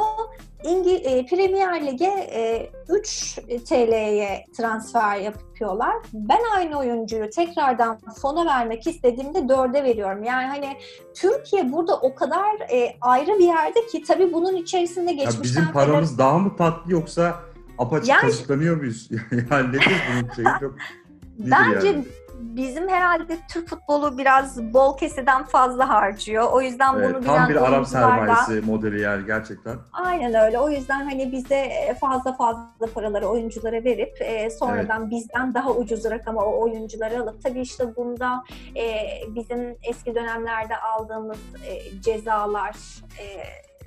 [0.64, 5.96] İngi, e, Premier Lig'e e, 3 TL'ye transfer yapıyorlar.
[6.14, 10.24] Ben aynı oyuncuyu tekrardan fona vermek istediğimde 4'e veriyorum.
[10.24, 10.78] Yani hani
[11.14, 15.74] Türkiye burada o kadar e, ayrı bir yerde ki tabii bunun içerisinde Ya geçmişten bizim
[15.74, 17.36] paramız daha mı tatlı yoksa
[17.78, 19.10] apaçık Yani- kazıklanıyor muyuz?
[19.52, 20.76] yani nedir bunun şeyi çok
[21.38, 22.06] Bence yani?
[22.56, 26.52] Bizim herhalde Türk futbolu biraz bol keseden fazla harcıyor.
[26.52, 29.76] O yüzden Evet, bunu tam bilen bir Arap sermayesi modeli yani gerçekten.
[29.94, 30.60] Aynen öyle.
[30.60, 36.42] O yüzden hani bize fazla fazla paraları oyunculara verip e, sonradan bizden daha ucuz rakama
[36.42, 38.44] o oyuncuları alıp tabii işte bunda
[38.78, 42.76] e, bizim eski dönemlerde aldığımız e, cezalar
[43.20, 43.26] e,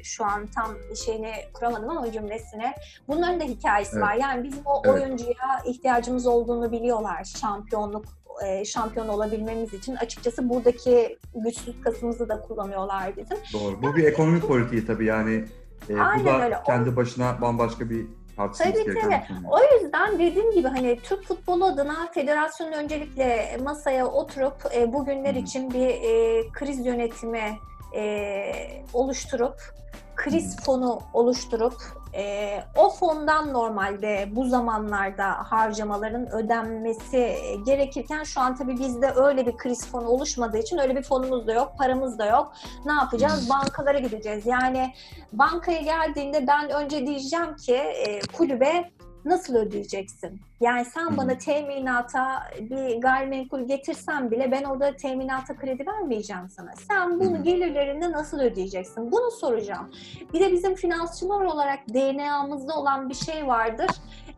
[0.09, 2.75] şu an tam şeyini kuramadım ama cümlesine.
[3.09, 4.03] Bunların da hikayesi Evet.
[4.05, 4.15] var.
[4.15, 4.95] Yani bizim o Evet.
[5.03, 7.25] oyuncuya ihtiyacımız olduğunu biliyorlar.
[7.25, 8.05] Şampiyonluk
[8.47, 13.39] e, şampiyon olabilmemiz için açıkçası buradaki güçsüz kasımızı da kullanıyorlar bizim.
[13.53, 13.83] Doğru.
[13.83, 15.45] Bu bir ekonomik politiği tabii yani.
[15.91, 16.59] E, bu Aynen da öyle.
[16.67, 19.23] kendi başına bambaşka bir tartışmamız Tabii, tabii.
[19.51, 25.39] O yüzden dediğim gibi hani Türk futbolu adına federasyonun öncelikle masaya oturup e, bugünler Hı.
[25.39, 27.59] için bir e, kriz yönetimi
[27.95, 28.53] e,
[28.93, 29.79] oluşturup
[30.17, 31.75] kriz fonu oluşturup
[32.15, 39.57] e, o fondan normalde bu zamanlarda harcamaların ödenmesi gerekirken şu an tabii bizde öyle bir
[39.57, 42.53] kriz fonu oluşmadığı için öyle bir fonumuz da yok, paramız da yok.
[42.87, 43.51] Ne yapacağız?
[43.51, 44.47] Bankalara gideceğiz.
[44.47, 44.95] Yani
[45.33, 48.91] bankaya geldiğinde ben önce diyeceğim ki e, kulübe
[49.25, 50.41] nasıl ödeyeceksin?
[50.61, 56.71] Yani sen bana teminata bir gayrimenkul getirsen bile ben orada teminata kredi vermeyeceğim sana.
[56.89, 59.13] Sen bunu gelirlerinde nasıl ödeyeceksin?
[59.13, 59.91] Bunu soracağım.
[60.33, 63.91] Bir de bizim finansçılar olarak DNA'mızda olan bir şey vardır.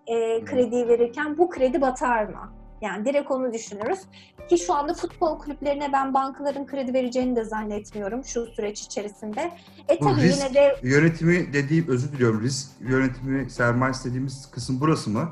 [0.07, 2.60] E, krediyi verirken bu kredi batar mı?
[2.81, 3.99] Yani direkt onu düşünürüz.
[4.49, 9.53] Ki şu anda futbol kulüplerine ben bankaların kredi vereceğini de zannetmiyorum şu süreç içerisinde.
[9.89, 14.81] E Bu tabii risk yine de yönetimi dediğim, özür diliyorum, risk yönetimi sermayesi dediğimiz kısım
[14.81, 15.31] burası mı?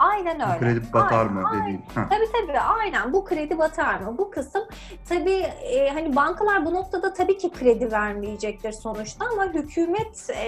[0.00, 0.58] Aynen Bu öyle.
[0.58, 1.82] kredi batar Aynen, mı aynen.
[1.94, 2.06] Ha.
[2.10, 4.18] Tabii tabii aynen bu kredi batar mı?
[4.18, 4.62] Bu kısım
[5.08, 10.42] tabii e, hani bankalar bu noktada tabii ki kredi vermeyecektir sonuçta ama hükümet e,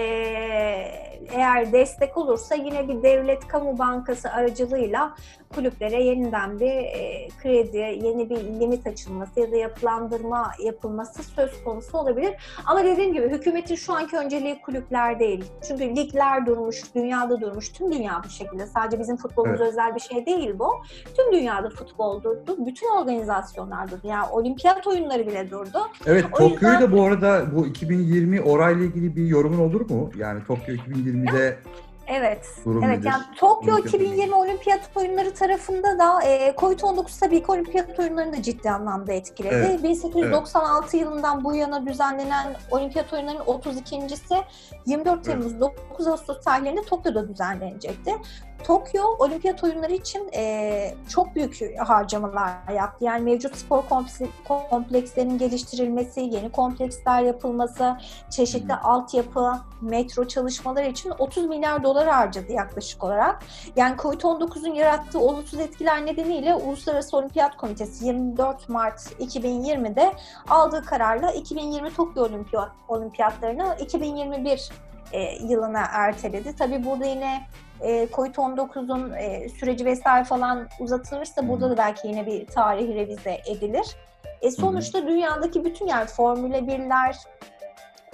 [1.32, 5.14] eğer destek olursa yine bir devlet kamu bankası aracılığıyla
[5.54, 11.98] kulüplere yeniden bir e, kredi, yeni bir limit açılması ya da yapılandırma yapılması söz konusu
[11.98, 12.34] olabilir.
[12.66, 15.44] Ama dediğim gibi hükümetin şu anki önceliği kulüpler değil.
[15.68, 17.72] Çünkü ligler durmuş, dünyada durmuş.
[17.72, 18.66] Tüm dünya bu şekilde.
[18.66, 19.70] Sadece bizim futbolumuz Evet.
[19.72, 20.68] özel bir şey değil bu.
[21.16, 22.56] Tüm dünyada futbol durdu.
[22.58, 24.00] Bütün organizasyonlar durdu.
[24.04, 25.78] Yani olimpiyat oyunları bile durdu.
[26.06, 30.10] Evet, O Tokyo'yu yüzden- da bu arada bu 2020 orayla ilgili bir yorumun olur mu?
[30.16, 31.58] Yani Tokyo 2020'de
[32.06, 32.46] Evet.
[32.64, 33.08] durum Evet nedir?
[33.10, 38.42] yani Tokyo Olimpiyat 2020 Olimpiyat Oyunları tarafında da e, Covid-19 tabii ki Olimpiyat Oyunlarını da
[38.42, 39.54] ciddi anlamda etkiledi.
[39.54, 44.34] Evet, 1896 yılından bu yana düzenlenen Olimpiyat Oyunları'nın 32.si
[44.86, 48.12] 24 Temmuz 9 Ağustos tarihlerinde Tokyo'da düzenlenecekti.
[48.62, 53.04] Tokyo Olimpiyat Oyunları için e, çok büyük harcamalar yaptı.
[53.04, 54.28] Yani mevcut spor kompleks-
[54.70, 57.96] komplekslerinin geliştirilmesi, yeni kompleksler yapılması,
[58.30, 58.78] çeşitli Hı.
[58.82, 63.42] altyapı, metro çalışmaları için 30 milyar dolar harcadı yaklaşık olarak.
[63.76, 70.12] Yani Covid-19'un yarattığı olumsuz etkiler nedeniyle Uluslararası Olimpiyat Komitesi 24 Mart 2020'de
[70.48, 74.70] aldığı kararla 2020 Tokyo Olimpiya- Olimpiyatlarını 2021
[75.12, 76.56] e, yılına erteledi.
[76.56, 77.42] Tabii burada yine
[77.82, 83.96] e, Covid-19'un e, süreci vesaire falan uzatılırsa burada da belki yine bir tarih revize edilir.
[84.42, 87.16] E, sonuçta dünyadaki bütün yani Formula 1'ler,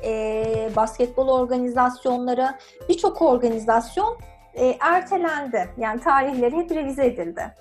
[0.04, 2.48] e, basketbol organizasyonları,
[2.88, 4.18] birçok organizasyon
[4.54, 5.68] e, ertelendi.
[5.76, 7.54] Yani tarihleri hep revize edildi.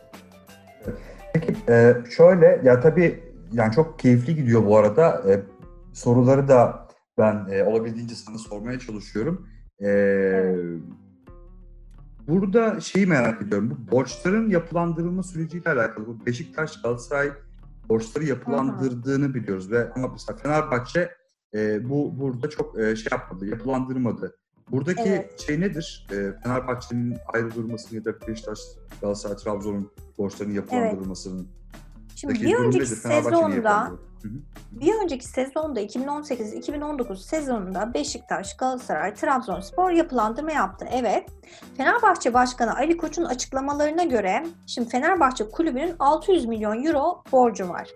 [1.69, 5.23] Ee, şöyle ya tabii yani çok keyifli gidiyor bu arada.
[5.27, 5.39] Ee,
[5.93, 9.47] soruları da ben e, olabildiğince sana sormaya çalışıyorum.
[9.83, 10.53] Ee,
[12.27, 13.77] Burada şeyi merak ediyorum.
[13.87, 16.07] Bu borçların yapılandırılma süreciyle alakalı.
[16.07, 17.31] Bu Beşiktaş, Galatasaray
[17.89, 21.11] borçları yapılandırdığını biliyoruz ve ama mesela Fenerbahçe
[21.53, 24.37] e, bu burada çok e, şey yapmadı, yapılandırmadı.
[24.71, 25.39] Buradaki Evet.
[25.39, 26.07] şey nedir?
[26.11, 28.59] E, Fenerbahçe'nin ayrı durmasını ya da Beşiktaş,
[29.01, 31.47] Galatasaray, Trabzon'un borçlarının yapılandırılmasının
[32.17, 33.91] Şimdi Peki bir önceki sezonda
[34.71, 40.87] bir önceki sezonda 2018-2019 sezonunda Beşiktaş, Galatasaray, Trabzonspor yapılandırma yaptı.
[40.91, 41.29] Evet.
[41.77, 47.89] Fenerbahçe Başkanı Ali Koç'un açıklamalarına göre şimdi Fenerbahçe kulübünün 600 milyon euro borcu var.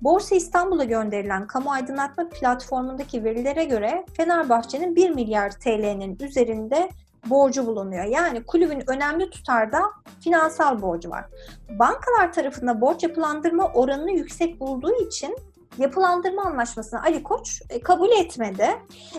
[0.00, 6.88] Borsa İstanbul'a gönderilen kamu aydınlatma platformundaki verilere göre Fenerbahçe'nin 1 milyar TL'nin üzerinde
[7.26, 8.04] borcu bulunuyor.
[8.04, 9.82] Yani kulübün önemli tutarda
[10.20, 11.24] finansal borcu var.
[11.70, 15.36] Bankalar tarafında borç yapılandırma oranını yüksek bulduğu için
[15.78, 18.66] yapılandırma anlaşmasını Ali Koç e, kabul etmedi.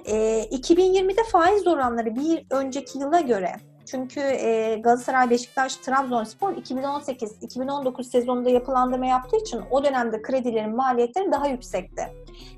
[0.06, 0.16] E,
[0.52, 3.56] 2020'de faiz oranları bir önceki yıla göre
[3.92, 11.48] çünkü e, Galatasaray, Beşiktaş, Trabzonspor 2018-2019 sezonunda yapılandırma yaptığı için o dönemde kredilerin maliyetleri daha
[11.48, 12.04] yüksekti.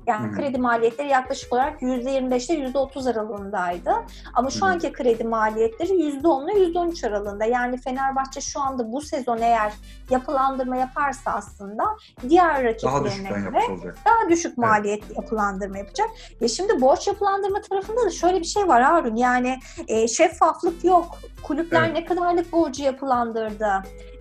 [0.06, 0.36] Yani Hmm.
[0.36, 3.92] kredi maliyetleri yaklaşık olarak %25 ile %30 aralığındaydı.
[4.34, 4.68] Ama şu Hmm.
[4.68, 7.44] anki kredi maliyetleri %10 ile %13 aralığında.
[7.44, 9.72] Yani Fenerbahçe şu anda bu sezon eğer
[10.10, 11.84] yapılandırma yaparsa aslında
[12.28, 13.50] diğer Daha rakiplerine düşükten
[13.82, 16.08] göre daha düşük maliyetli yapılandırma yapacak.
[16.40, 19.16] Ya şimdi borç yapılandırma tarafında da şöyle bir şey var Harun.
[19.16, 21.18] Yani e, şeffaflık yok.
[21.42, 21.92] Kulüpler Evet.
[21.94, 23.68] ne kadarlık borcu yapılandırdı.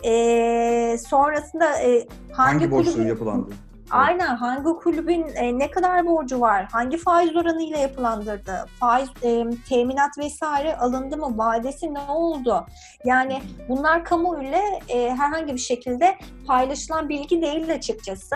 [0.06, 3.52] E, sonrasında e, hangi, Hangi borçları kulübün yapılandı?
[3.92, 4.36] Aynen.
[4.36, 10.78] Hangi kulübün e, ne kadar borcu var, hangi faiz oranıyla yapılandırdı, faiz e, teminat vesaire
[10.78, 12.66] alındı mı, vadesi ne oldu?
[13.06, 16.18] Yani bunlar kamuoyuyla e, herhangi bir şekilde
[16.48, 18.36] paylaşılan bilgi değil açıkçası.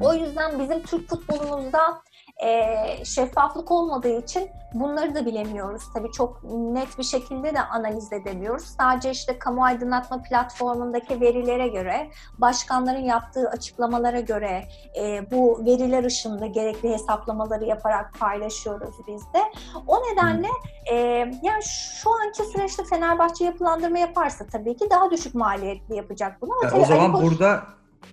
[0.00, 2.02] O yüzden bizim Türk futbolumuzda
[2.44, 5.82] e, şeffaflık olmadığı için bunları da bilemiyoruz.
[5.94, 8.64] Tabii çok net bir şekilde de analiz edemiyoruz.
[8.64, 14.64] Sadece işte kamu aydınlatma platformundaki verilere göre, başkanların yaptığı açıklamalara göre
[15.00, 19.42] e, bu veriler ışığında gerekli hesaplamaları yaparak paylaşıyoruz biz de.
[19.86, 20.48] O nedenle
[20.90, 20.94] e,
[21.42, 21.62] yani
[22.00, 26.50] şu anki süreçte Fenerbahçe yapılandırma yaparsa tabii ki daha düşük maliyetli yapacak bunu.
[26.62, 27.62] Ama Yani o zaman Ali Koç- burada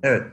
[0.03, 0.23] evet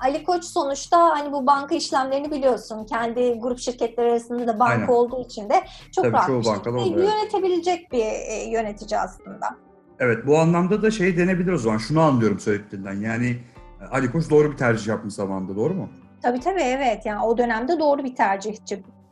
[0.00, 2.86] Ali Koç sonuçta hani bu banka işlemlerini biliyorsun.
[2.86, 4.88] Kendi grup şirketleri arasında da banka Aynen.
[4.88, 9.56] olduğu için de çok Tabii rahat çoğu bir şekilde oluyor, yönetebilecek bir e, yönetici aslında.
[9.98, 11.78] Evet bu anlamda da şey denebilir o zaman.
[11.78, 13.00] Şunu anlıyorum söylediklerinden.
[13.00, 13.36] Yani
[13.80, 15.88] e, Ali Koç doğru bir tercih yapmış zamanında doğru mu?
[16.22, 18.52] Tabii tabii evet yani o dönemde doğru bir tercih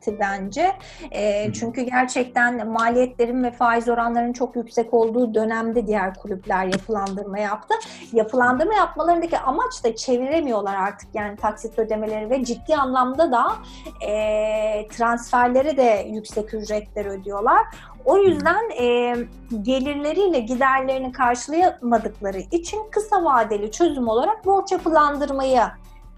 [0.05, 0.73] çıktı bence.
[1.11, 7.75] E, çünkü gerçekten maliyetlerin ve faiz oranlarının çok yüksek olduğu dönemde diğer kulüpler yapılandırma yaptı.
[8.13, 13.53] Yapılandırma yapmalarındaki amaç da çeviremiyorlar artık yani taksit ödemeleri ve ciddi anlamda da
[14.09, 17.67] e, transferlere de yüksek ücretler ödüyorlar.
[18.05, 19.17] O yüzden e,
[19.63, 25.61] gelirleriyle giderlerini karşılayamadıkları için kısa vadeli çözüm olarak borç yapılandırmayı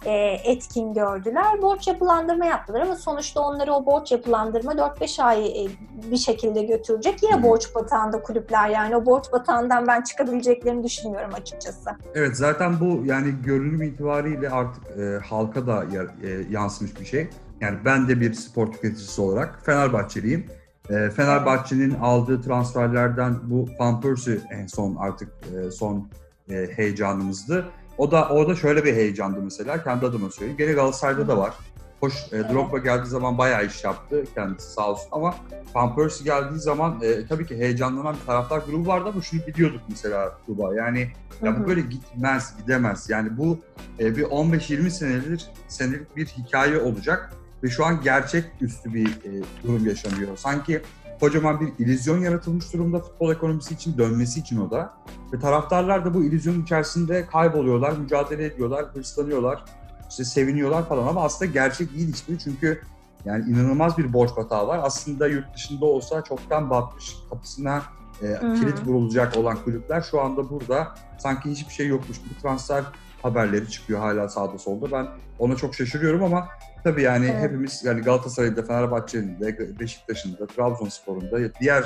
[0.07, 1.63] e, etkin gördüler.
[1.63, 5.69] Borç yapılandırma yaptılar ama sonuçta onları o borç yapılandırma 4-5 ay e,
[6.11, 7.23] bir şekilde götürecek.
[7.23, 11.91] Yine borç batağında kulüpler yani o borç batağından ben çıkabileceklerini düşünmüyorum açıkçası.
[12.15, 15.85] Evet zaten bu yani görünüm itibariyle artık e, halka da
[16.23, 17.29] e, yansımış bir şey.
[17.61, 20.47] Yani ben de bir spor tüketicisi olarak Fenerbahçeliyim.
[20.91, 26.09] E, Fenerbahçe'nin aldığı transferlerden bu Van Persie en son artık e, son
[26.51, 27.65] e, heyecanımızdı.
[27.99, 30.59] O da orada şöyle bir heyecandı mesela kendi adıma söyleyeyim.
[30.59, 31.55] Gene Galatasaray'da da var.
[32.01, 35.35] Hoş e, Drogba geldiği zaman bayağı iş yaptı kendisi sağ olsun ama
[35.75, 39.81] Van Persie geldiği zaman e, tabii ki heyecanlanan bir taraftar grubu vardı ama şunu biliyorduk
[39.89, 40.75] mesela Tuba.
[40.75, 41.09] Yani
[41.43, 43.11] ya bu böyle gitmez, gidemez.
[43.11, 43.59] Yani bu
[44.01, 47.33] e, bir 15-20 senedir senelik bir hikaye olacak
[47.63, 50.37] ve şu an gerçek üstü bir e, durum yaşanıyor.
[50.37, 50.83] Sanki
[51.21, 54.95] kocaman bir illüzyon yaratılmış durumda futbol ekonomisi için, dönmesi için o da.
[55.33, 59.65] Ve taraftarlar da bu illüzyonun içerisinde kayboluyorlar, mücadele ediyorlar, hırslanıyorlar,
[60.11, 62.81] işte seviniyorlar falan ama aslında gerçek değil hiçbiri çünkü
[63.25, 64.81] yani inanılmaz bir borç batağı var.
[64.83, 67.83] Aslında yurt dışında olsa çoktan batmış, kapısına
[68.23, 72.85] e, kilit vurulacak olan kulüpler şu anda burada sanki hiçbir şey yokmuş gibi transfer
[73.23, 74.93] haberleri çıkıyor hala sağda solda.
[74.93, 75.07] Ben
[75.39, 76.49] ona çok şaşırıyorum ama
[76.85, 77.43] tabii yani Evet.
[77.43, 81.85] hepimiz yani Galatasaray'da, Fenerbahçe'nin de, Beşiktaş'ın da, Trabzonspor'un da diğer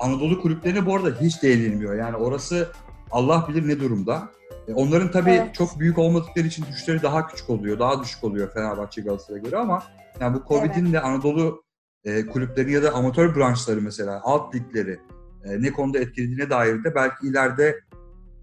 [0.00, 1.94] Anadolu kulüplerine bu arada hiç değinilmiyor.
[1.94, 2.68] Yani orası
[3.10, 4.28] Allah bilir ne durumda.
[4.68, 5.54] E, Onların tabii Evet.
[5.54, 9.82] çok büyük olmadıkları için düşüşleri daha küçük oluyor, daha düşük oluyor Fenerbahçe Galatasaray'a göre ama
[10.20, 11.64] yani bu Covid'in de Anadolu
[12.04, 15.00] e, kulüpleri ya da amatör branşları mesela alt ligleri
[15.44, 17.80] e, ne konuda etkilediğine dair de belki ileride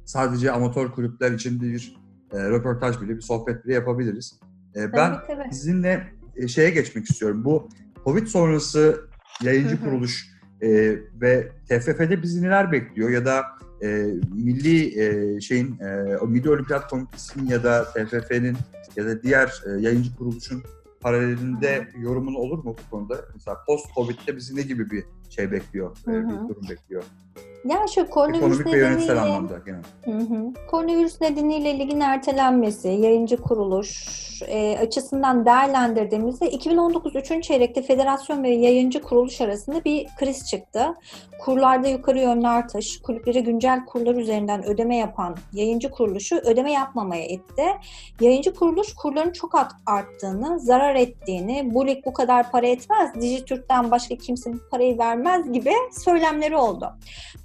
[0.06, 1.96] sadece amatör kulüpler için bir
[2.34, 4.40] e, röportaj bile, bir sohbet bile yapabiliriz.
[4.76, 5.54] E, ben Tabii, tabii.
[5.54, 7.46] sizinle e, şeye geçmek istiyorum.
[7.46, 7.70] Bu
[8.06, 9.02] Covid sonrası
[9.44, 10.30] yayıncı kuruluş
[10.62, 10.70] e,
[11.22, 13.44] ve TFF'de bizi neler bekliyor ya da
[13.84, 13.88] e,
[14.36, 18.58] milli e, şeyin e, o Milli Olimpiyat Komitesi'nin ya da TFF'nin
[18.96, 20.64] ya da diğer e, yayıncı kuruluşun
[21.02, 23.26] paralelinde yorumun olur mu bu konuda?
[23.34, 27.04] Mesela post Covid'de bizi ne gibi bir şey bekliyor, e, bir durum bekliyor?
[27.66, 29.82] Ya şu koronavirüs Ekonomik ve yönetsel nedeniyle- anlamda genel.
[30.06, 30.54] Hı hı.
[30.72, 37.42] Koronavirüs nedeniyle ligin ertelenmesi, yayıncı kuruluş e, açısından değerlendirdiğimizde 2019 3.
[37.44, 40.86] çeyrekte federasyon ve yayıncı kuruluş arasında bir kriz çıktı.
[41.40, 47.64] Kurlarda yukarı yönlü artış, kulüplere güncel kurlar üzerinden ödeme yapan yayıncı kuruluşu ödeme yapmamaya itti.
[48.22, 53.22] Yayıncı kuruluş kurların çok art- arttığını, zarar zarar ettiğini, bu lig bu kadar para etmez,
[53.22, 56.94] Dijitürk'ten başka kimse bu parayı vermez gibi söylemleri oldu.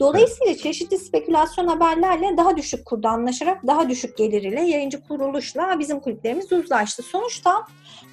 [0.01, 6.01] Dolayısıyla çeşitli spekülasyon haberlerle daha düşük kurda anlaşarak daha düşük gelir ile yayıncı kuruluşla bizim
[6.01, 7.03] kulüplerimiz uzlaştı.
[7.03, 7.66] Sonuçta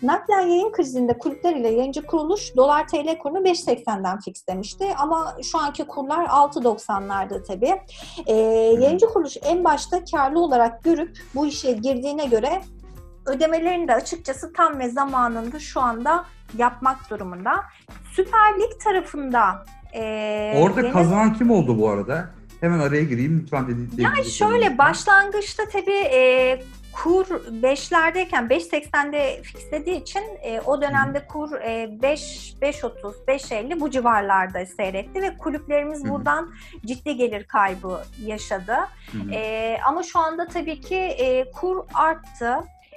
[0.03, 5.83] naklen yayın krizinde kulüpler ile yayıncı kuruluş dolar TL kurunu 5.80'den fixlemişti ama şu anki
[5.83, 7.81] kurlar 6.90'larda tabii.
[8.27, 8.35] Ee,
[8.81, 12.61] yayıncı kuruluş en başta karlı olarak görüp bu işe girdiğine göre
[13.25, 16.25] ödemelerini de açıkçası tam ve zamanında şu anda
[16.57, 17.63] yapmak durumunda.
[18.15, 22.29] Süper Lig tarafında e, Orada yine- kazanan kim oldu bu arada?
[22.61, 24.01] Hemen araya gireyim lütfen dedi.
[24.01, 26.63] yani şöyle başlangıçta tabii e,
[26.93, 27.25] kur
[27.61, 35.21] 5'lerdeyken 5.80'de fixlediği için e, o dönemde kur e, 5 5.30 5.50 bu civarlarda seyretti
[35.21, 36.51] ve kulüplerimiz buradan
[36.85, 38.75] ciddi gelir kaybı yaşadı.
[39.31, 42.55] E, ama şu anda tabii ki e, kur arttı.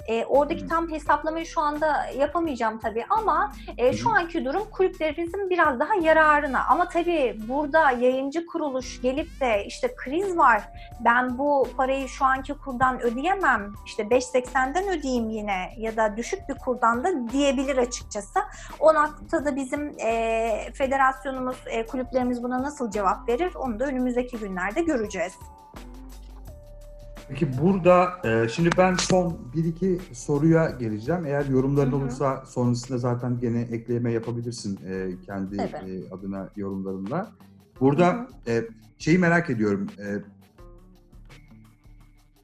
[0.09, 5.80] E, oradaki tam hesaplamayı şu anda yapamayacağım tabii ama e, şu anki durum kulüplerimizin biraz
[5.80, 6.64] daha yararına.
[6.68, 10.62] Ama tabii burada yayıncı kuruluş gelip de işte kriz var
[11.01, 16.55] ben bu parayı şu anki kurdan ödeyemem işte 5.80'den ödeyeyim yine ya da düşük bir
[16.55, 18.40] kurdan da diyebilir açıkçası.
[18.80, 24.82] O noktada bizim e, federasyonumuz, e, kulüplerimiz buna nasıl cevap verir onu da önümüzdeki günlerde
[24.82, 25.32] göreceğiz.
[27.29, 31.27] Peki burada e, şimdi ben son bir iki soruya geleceğim.
[31.27, 32.01] Eğer yorumların Hı hı.
[32.01, 35.91] olursa sonrasında zaten gene ekleme yapabilirsin e, kendi Tabii.
[35.91, 37.31] e, adına yorumlarında.
[37.81, 38.64] Burada e,
[38.99, 39.87] şeyi merak ediyorum.
[39.99, 40.07] E,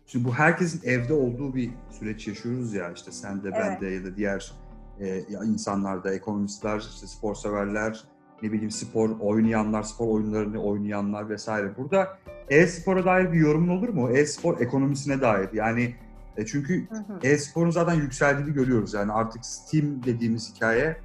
[0.07, 3.81] şimdi bu herkesin evde olduğu bir süreç yaşıyoruz ya işte sen de ben Evet.
[3.81, 4.53] de ya da diğer
[5.01, 8.05] e, ya insanlar da ekonomistler, işte spor severler,
[8.43, 11.76] ne bileyim spor oynayanlar, spor oyunlarını oynayanlar vesaire.
[11.76, 12.18] Burada
[12.51, 14.11] e-spora dair bir yorumun olur mu?
[14.11, 15.48] E-spor ekonomisine dair.
[15.53, 15.94] Yani
[16.36, 16.88] e, çünkü
[17.22, 18.94] e-sporun zaten yükseldiğini görüyoruz.
[18.94, 20.96] Yani artık Steam dediğimiz hikaye,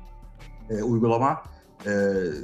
[0.70, 1.44] e, uygulama
[1.86, 1.92] e,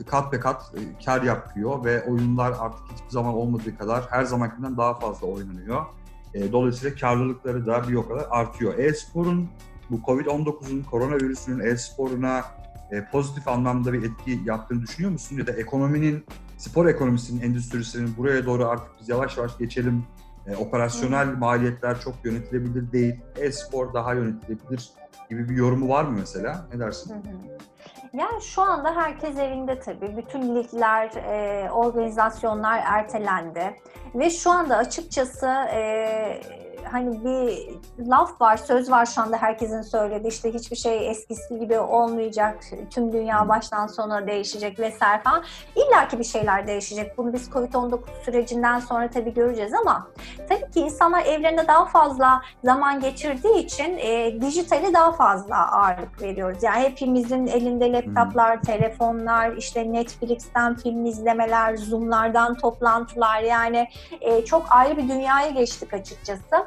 [0.08, 4.78] kat be kat e, kar yapıyor ve oyunlar artık hiçbir zaman olmadığı kadar her zamankinden
[4.78, 5.86] daha fazla oynanıyor.
[6.34, 8.78] E, dolayısıyla karlılıkları da bir o kadar artıyor.
[8.78, 9.50] E-sporun
[9.90, 12.46] bu Covid-19'un, koronavirüsünün e-sporuna
[12.92, 15.38] e, pozitif anlamda bir etki yaptığını düşünüyor musun?
[15.38, 16.26] Ya da ekonominin,
[16.62, 20.06] spor ekonomisinin, endüstrisinin buraya doğru artık biz yavaş yavaş geçelim.
[20.48, 23.16] E, operasyonel maliyetler çok yönetilebilir değil.
[23.38, 24.90] E-spor daha yönetilebilir
[25.30, 26.68] gibi bir yorumu var mı mesela?
[26.74, 27.14] Ne dersin?
[27.14, 27.58] Hı hı.
[28.14, 30.18] Yani şu anda herkes evinde tabii.
[30.18, 33.76] Bütün ligler, e, organizasyonlar ertelendi.
[34.16, 36.42] Ve şu anda açıkçası e,
[36.92, 37.70] hani bir
[38.10, 43.14] laf var, söz var şu anda herkesin söylediği işte hiçbir şey eskisi gibi olmayacak, tüm
[43.14, 45.44] dünya baştan sona değişecek vesaire falan.
[45.76, 47.18] İlla ki bir şeyler değişecek.
[47.18, 50.08] Bunu biz Covid-19 sürecinden sonra tabii göreceğiz ama
[50.50, 56.64] tabii ki insanlar evlerinde daha fazla zaman geçirdiği için e, dijitale daha fazla ağırlık veriyoruz.
[56.64, 63.88] Yani hepimizin elinde laptoplar, telefonlar, işte Netflix'ten film izlemeler, Zoom'lardan toplantılar yani
[64.22, 66.66] e, çok ayrı bir dünyaya geçtik açıkçası.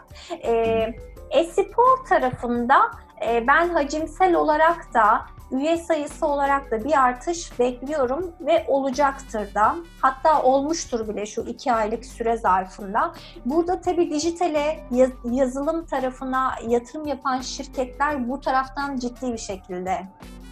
[1.31, 2.77] E-spor tarafında
[3.21, 9.77] ben hacimsel olarak da üye sayısı olarak da bir artış bekliyorum ve olacaktır da.
[10.01, 13.13] Hatta olmuştur bile şu iki aylık süre zarfında.
[13.45, 20.03] Burada tabii dijitale, yaz- yazılım tarafına yatırım yapan şirketler bu taraftan ciddi bir şekilde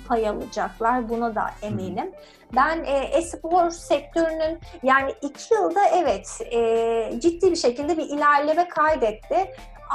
[0.08, 1.08] pay alacaklar.
[1.08, 2.10] Buna da eminim.
[2.56, 9.36] Ben e, e-spor sektörünün yani iki yılda evet e, ciddi bir şekilde bir ilerleme kaydetti.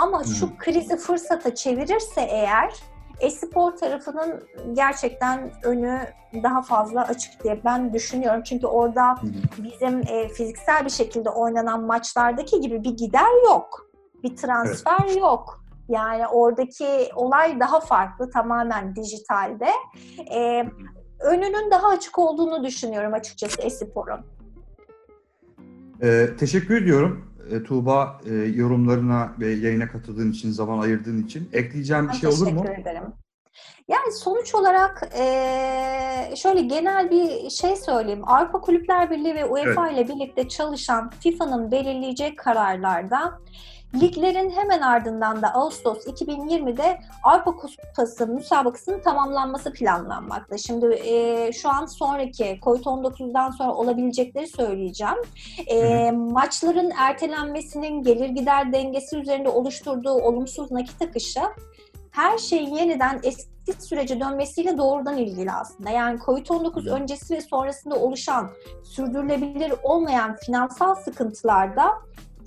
[0.01, 0.57] Ama şu Hı.
[0.57, 2.73] krizi fırsata çevirirse eğer
[3.19, 4.43] e-spor tarafının
[4.73, 5.99] gerçekten önü
[6.43, 8.43] daha fazla açık diye ben düşünüyorum.
[8.43, 9.15] Çünkü orada
[9.57, 13.87] bizim e, fiziksel bir şekilde oynanan maçlardaki gibi bir gider yok.
[14.23, 15.63] Bir transfer yok.
[15.89, 19.69] Yani oradaki olay daha farklı, tamamen dijitalde.
[20.33, 20.65] E,
[21.20, 24.20] önünün daha açık olduğunu düşünüyorum açıkçası e-sporun.
[26.01, 31.49] Ee, teşekkür ediyorum e, Tuğba e, yorumlarına ve yayına katıldığın için, zaman ayırdığın için.
[31.53, 32.61] Ekleyeceğim bir Ben şey olur mu?
[32.61, 33.03] teşekkür ederim.
[33.88, 38.22] Yani sonuç olarak eee, şöyle genel bir şey söyleyeyim.
[38.30, 43.39] Avrupa Kulüpler Birliği ve UEFA ile birlikte çalışan FIFA'nın belirleyeceği kararlarda
[43.95, 50.57] liglerin hemen ardından da Ağustos 2020'de Avrupa Kupası müsabakasının tamamlanması planlanmakta.
[50.57, 55.17] Şimdi eee, şu an sonraki COVID-19'dan sonra olabilecekleri söyleyeceğim.
[55.67, 61.41] Eee, maçların ertelenmesinin gelir gider dengesi üzerinde oluşturduğu olumsuz nakit akışı
[62.11, 65.89] her şeyin yeniden eski sürece dönmesiyle doğrudan ilgili aslında.
[65.89, 68.49] Yani COVID-19 öncesi ve sonrasında oluşan
[68.83, 71.88] sürdürülebilir olmayan finansal sıkıntılarda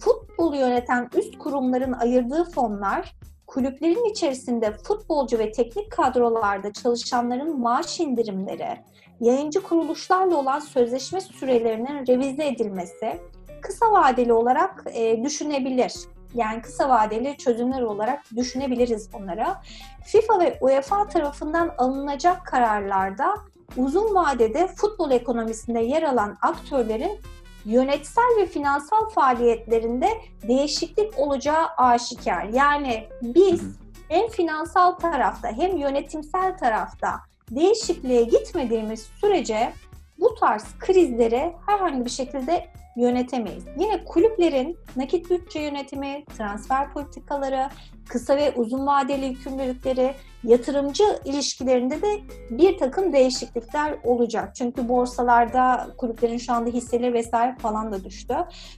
[0.00, 3.14] futbolu yöneten üst kurumların ayırdığı fonlar
[3.46, 8.78] kulüplerin içerisinde futbolcu ve teknik kadrolarda çalışanların maaş indirimleri,
[9.20, 13.20] yayıncı kuruluşlarla olan sözleşme sürelerinin revize edilmesi
[13.60, 15.94] kısa vadeli olarak e, düşünebilir.
[16.34, 19.62] Yani kısa vadeli çözümler olarak düşünebiliriz bunlara.
[20.04, 23.34] FIFA ve UEFA tarafından alınacak kararlarda
[23.76, 27.20] uzun vadede futbol ekonomisinde yer alan aktörlerin
[27.64, 30.08] yönetsel ve finansal faaliyetlerinde
[30.48, 32.44] değişiklik olacağı aşikar.
[32.44, 33.62] Yani biz
[34.08, 39.72] hem finansal tarafta hem yönetimsel tarafta değişikliğe gitmediğimiz sürece
[40.18, 42.66] bu tarz krizleri herhangi bir şekilde
[42.96, 43.64] yönetemeyiz.
[43.78, 47.68] Yine kulüplerin nakit bütçe yönetimi, transfer politikaları,
[48.08, 50.14] kısa ve uzun vadeli yükümlülükleri,
[50.44, 52.20] yatırımcı ilişkilerinde de
[52.50, 54.54] bir takım değişiklikler olacak.
[54.54, 58.34] Çünkü borsalarda kulüplerin şu anda hisseleri vesaire falan da düştü.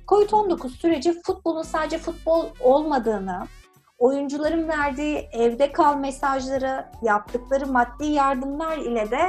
[0.08, 3.46] Covid-19 süreci futbolun sadece futbol olmadığını,
[3.98, 9.20] oyuncuların verdiği evde kal mesajları, yaptıkları maddi yardımlar ile de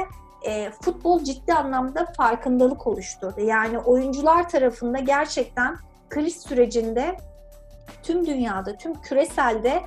[0.46, 3.40] e, futbol ciddi anlamda farkındalık oluşturdu.
[3.40, 5.76] Yani oyuncular tarafında gerçekten
[6.10, 7.16] kriz sürecinde
[8.02, 9.82] tüm dünyada, tüm küreselde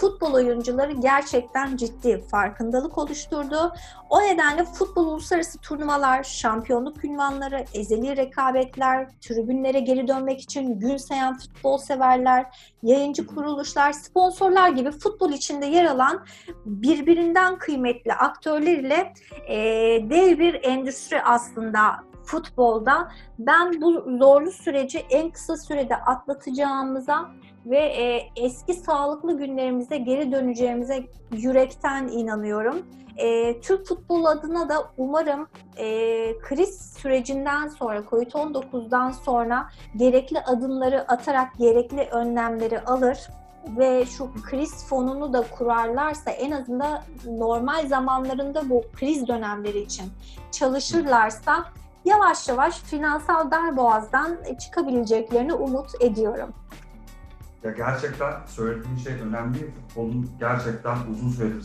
[0.00, 3.72] futbol oyuncuları gerçekten ciddi farkındalık oluşturdu.
[4.10, 11.38] O nedenle futbol uluslararası turnuvalar, şampiyonluk ünvanları, ezeli rekabetler, tribünlere geri dönmek için gün sayan
[11.38, 12.46] futbol severler,
[12.82, 16.24] yayıncı kuruluşlar, sponsorlar gibi futbol içinde yer alan
[16.66, 19.12] birbirinden kıymetli aktörlerle
[19.48, 19.56] e,
[20.10, 21.80] dev bir endüstri aslında
[22.24, 23.12] futbolda.
[23.38, 27.30] Ben bu zorlu süreci en kısa sürede atlatacağımıza
[27.70, 32.86] ve e, eski sağlıklı günlerimize geri döneceğimize yürekten inanıyorum.
[33.16, 35.86] E, Türk futbol adına da umarım e,
[36.38, 43.18] kriz sürecinden sonra, COVID-19'dan sonra gerekli adımları atarak gerekli önlemleri alır
[43.78, 50.04] ve şu kriz fonunu da kurarlarsa en azından normal zamanlarında bu kriz dönemleri için
[50.52, 51.64] çalışırlarsa
[52.04, 56.54] yavaş yavaş finansal darboğazdan çıkabileceklerini umut ediyorum.
[57.64, 59.58] Ya gerçekten söylediğin şey önemli.
[59.58, 61.60] Futbolun gerçekten uzun süredir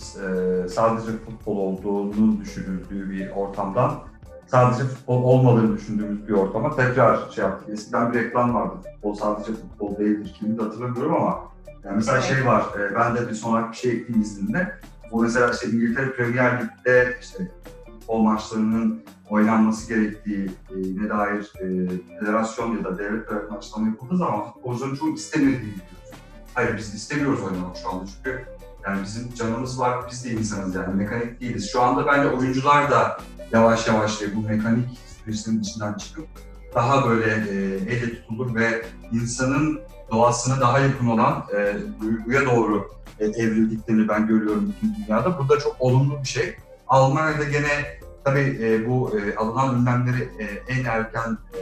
[0.63, 3.99] e, sadece futbol olduğunu düşünüldüğü bir ortamdan
[4.47, 7.69] sadece futbol olmadığını düşündüğümüz bir ortama tekrar şey yaptık.
[7.69, 8.73] Eskiden bir reklam vardı.
[8.93, 10.35] Futbol sadece futbol değildir.
[10.39, 11.39] Kimini de hatırlamıyorum ama
[11.83, 12.27] yani mesela Evet.
[12.27, 12.65] şey var.
[12.79, 14.79] e, ben de bir sonraki bir şey ekleyeyim izninle.
[15.11, 17.51] Bu mesela işte İngiltere Premier Lig'de işte
[17.85, 21.87] futbol maçlarının oynanması gerektiği ne dair e,
[22.19, 26.11] federasyon ya da devlet tarafından açıklama yapıldığı zaman futbolcuların çoğu istemediğini biliyoruz.
[26.53, 28.45] Hayır biz istemiyoruz oynamak şu anda çünkü
[28.85, 31.69] yani bizim canımız var, biz de insanız yani mekanik değiliz.
[31.71, 33.17] Şu anda bence oyuncular da
[33.51, 34.85] yavaş yavaş bu mekanik
[35.25, 36.27] süreçlerin içinden çıkıp
[36.75, 43.25] daha böyle e, elle tutulur ve insanın doğasına daha yakın olan e, duyguya doğru e,
[43.25, 45.39] evrildiklerini ben görüyorum bütün dünyada.
[45.39, 46.55] Bu da çok olumlu bir şey.
[46.87, 51.59] Almanya'da gene tabii e, bu e, alınan önlemleri e, en erken e,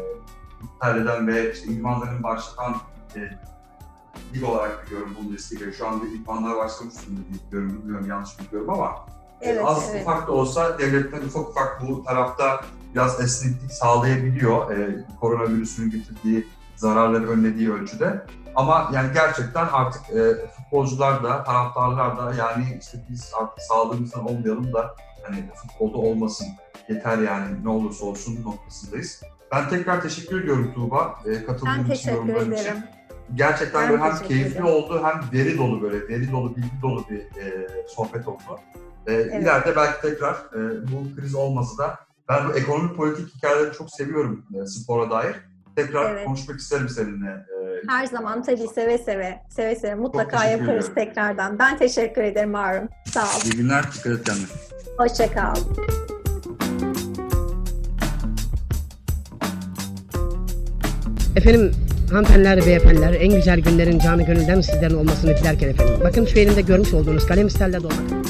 [0.65, 2.75] iptal eden ve işte idmanların başlatan
[3.15, 3.19] e,
[4.33, 5.71] lig olarak biliyorum Bundesliga.
[5.71, 9.05] Şu anda idmanlar başlamış diye biliyorum, bilmiyorum yanlış biliyorum ama
[9.41, 10.01] Evet, e, az evet.
[10.01, 12.61] ufak da olsa devletler ufak ufak bu tarafta
[12.95, 18.25] biraz esneklik sağlayabiliyor e, koronavirüsün getirdiği zararları önlediği ölçüde.
[18.55, 24.73] Ama yani gerçekten artık e, futbolcular da, taraftarlar da yani işte biz artık sağlığımızdan olmayalım
[24.73, 26.47] da hani futbolda olmasın
[26.89, 29.23] yeter yani ne olursa olsun noktasındayız.
[29.51, 32.63] Ben tekrar teşekkür ediyorum Tuğba e, katıldığın Ben için, teşekkür yorumların için.
[32.63, 32.77] ederim.
[33.35, 34.65] Gerçekten Ben böyle hem keyifli ederim.
[34.65, 38.59] oldu hem veri dolu böyle veri dolu bilgi dolu bir e, sohbet oldu.
[39.07, 41.99] E, İleride belki tekrar e, bu kriz olmasa da
[42.29, 45.35] ben bu ekonomik politik hikayeleri çok seviyorum e, spora dair.
[45.75, 46.25] Tekrar Evet.
[46.25, 47.45] konuşmak isterim seninle.
[47.87, 50.95] Her zaman tabii seve seve, seve seve mutlaka yaparız ederim.
[50.95, 51.59] tekrardan.
[51.59, 52.89] Ben teşekkür ederim Harun.
[53.05, 53.41] Sağ ol.
[53.45, 54.45] İyi günler, dikkat et kendine.
[54.97, 55.55] Hoşça kal.
[61.35, 61.71] Efendim
[62.11, 65.95] hanımefendiler, beyefendiler en güzel günlerin canı gönülden sizlerin olmasını dilerken efendim.
[66.03, 68.21] Bakın şu elimde görmüş olduğunuz kalem isterle dolmak.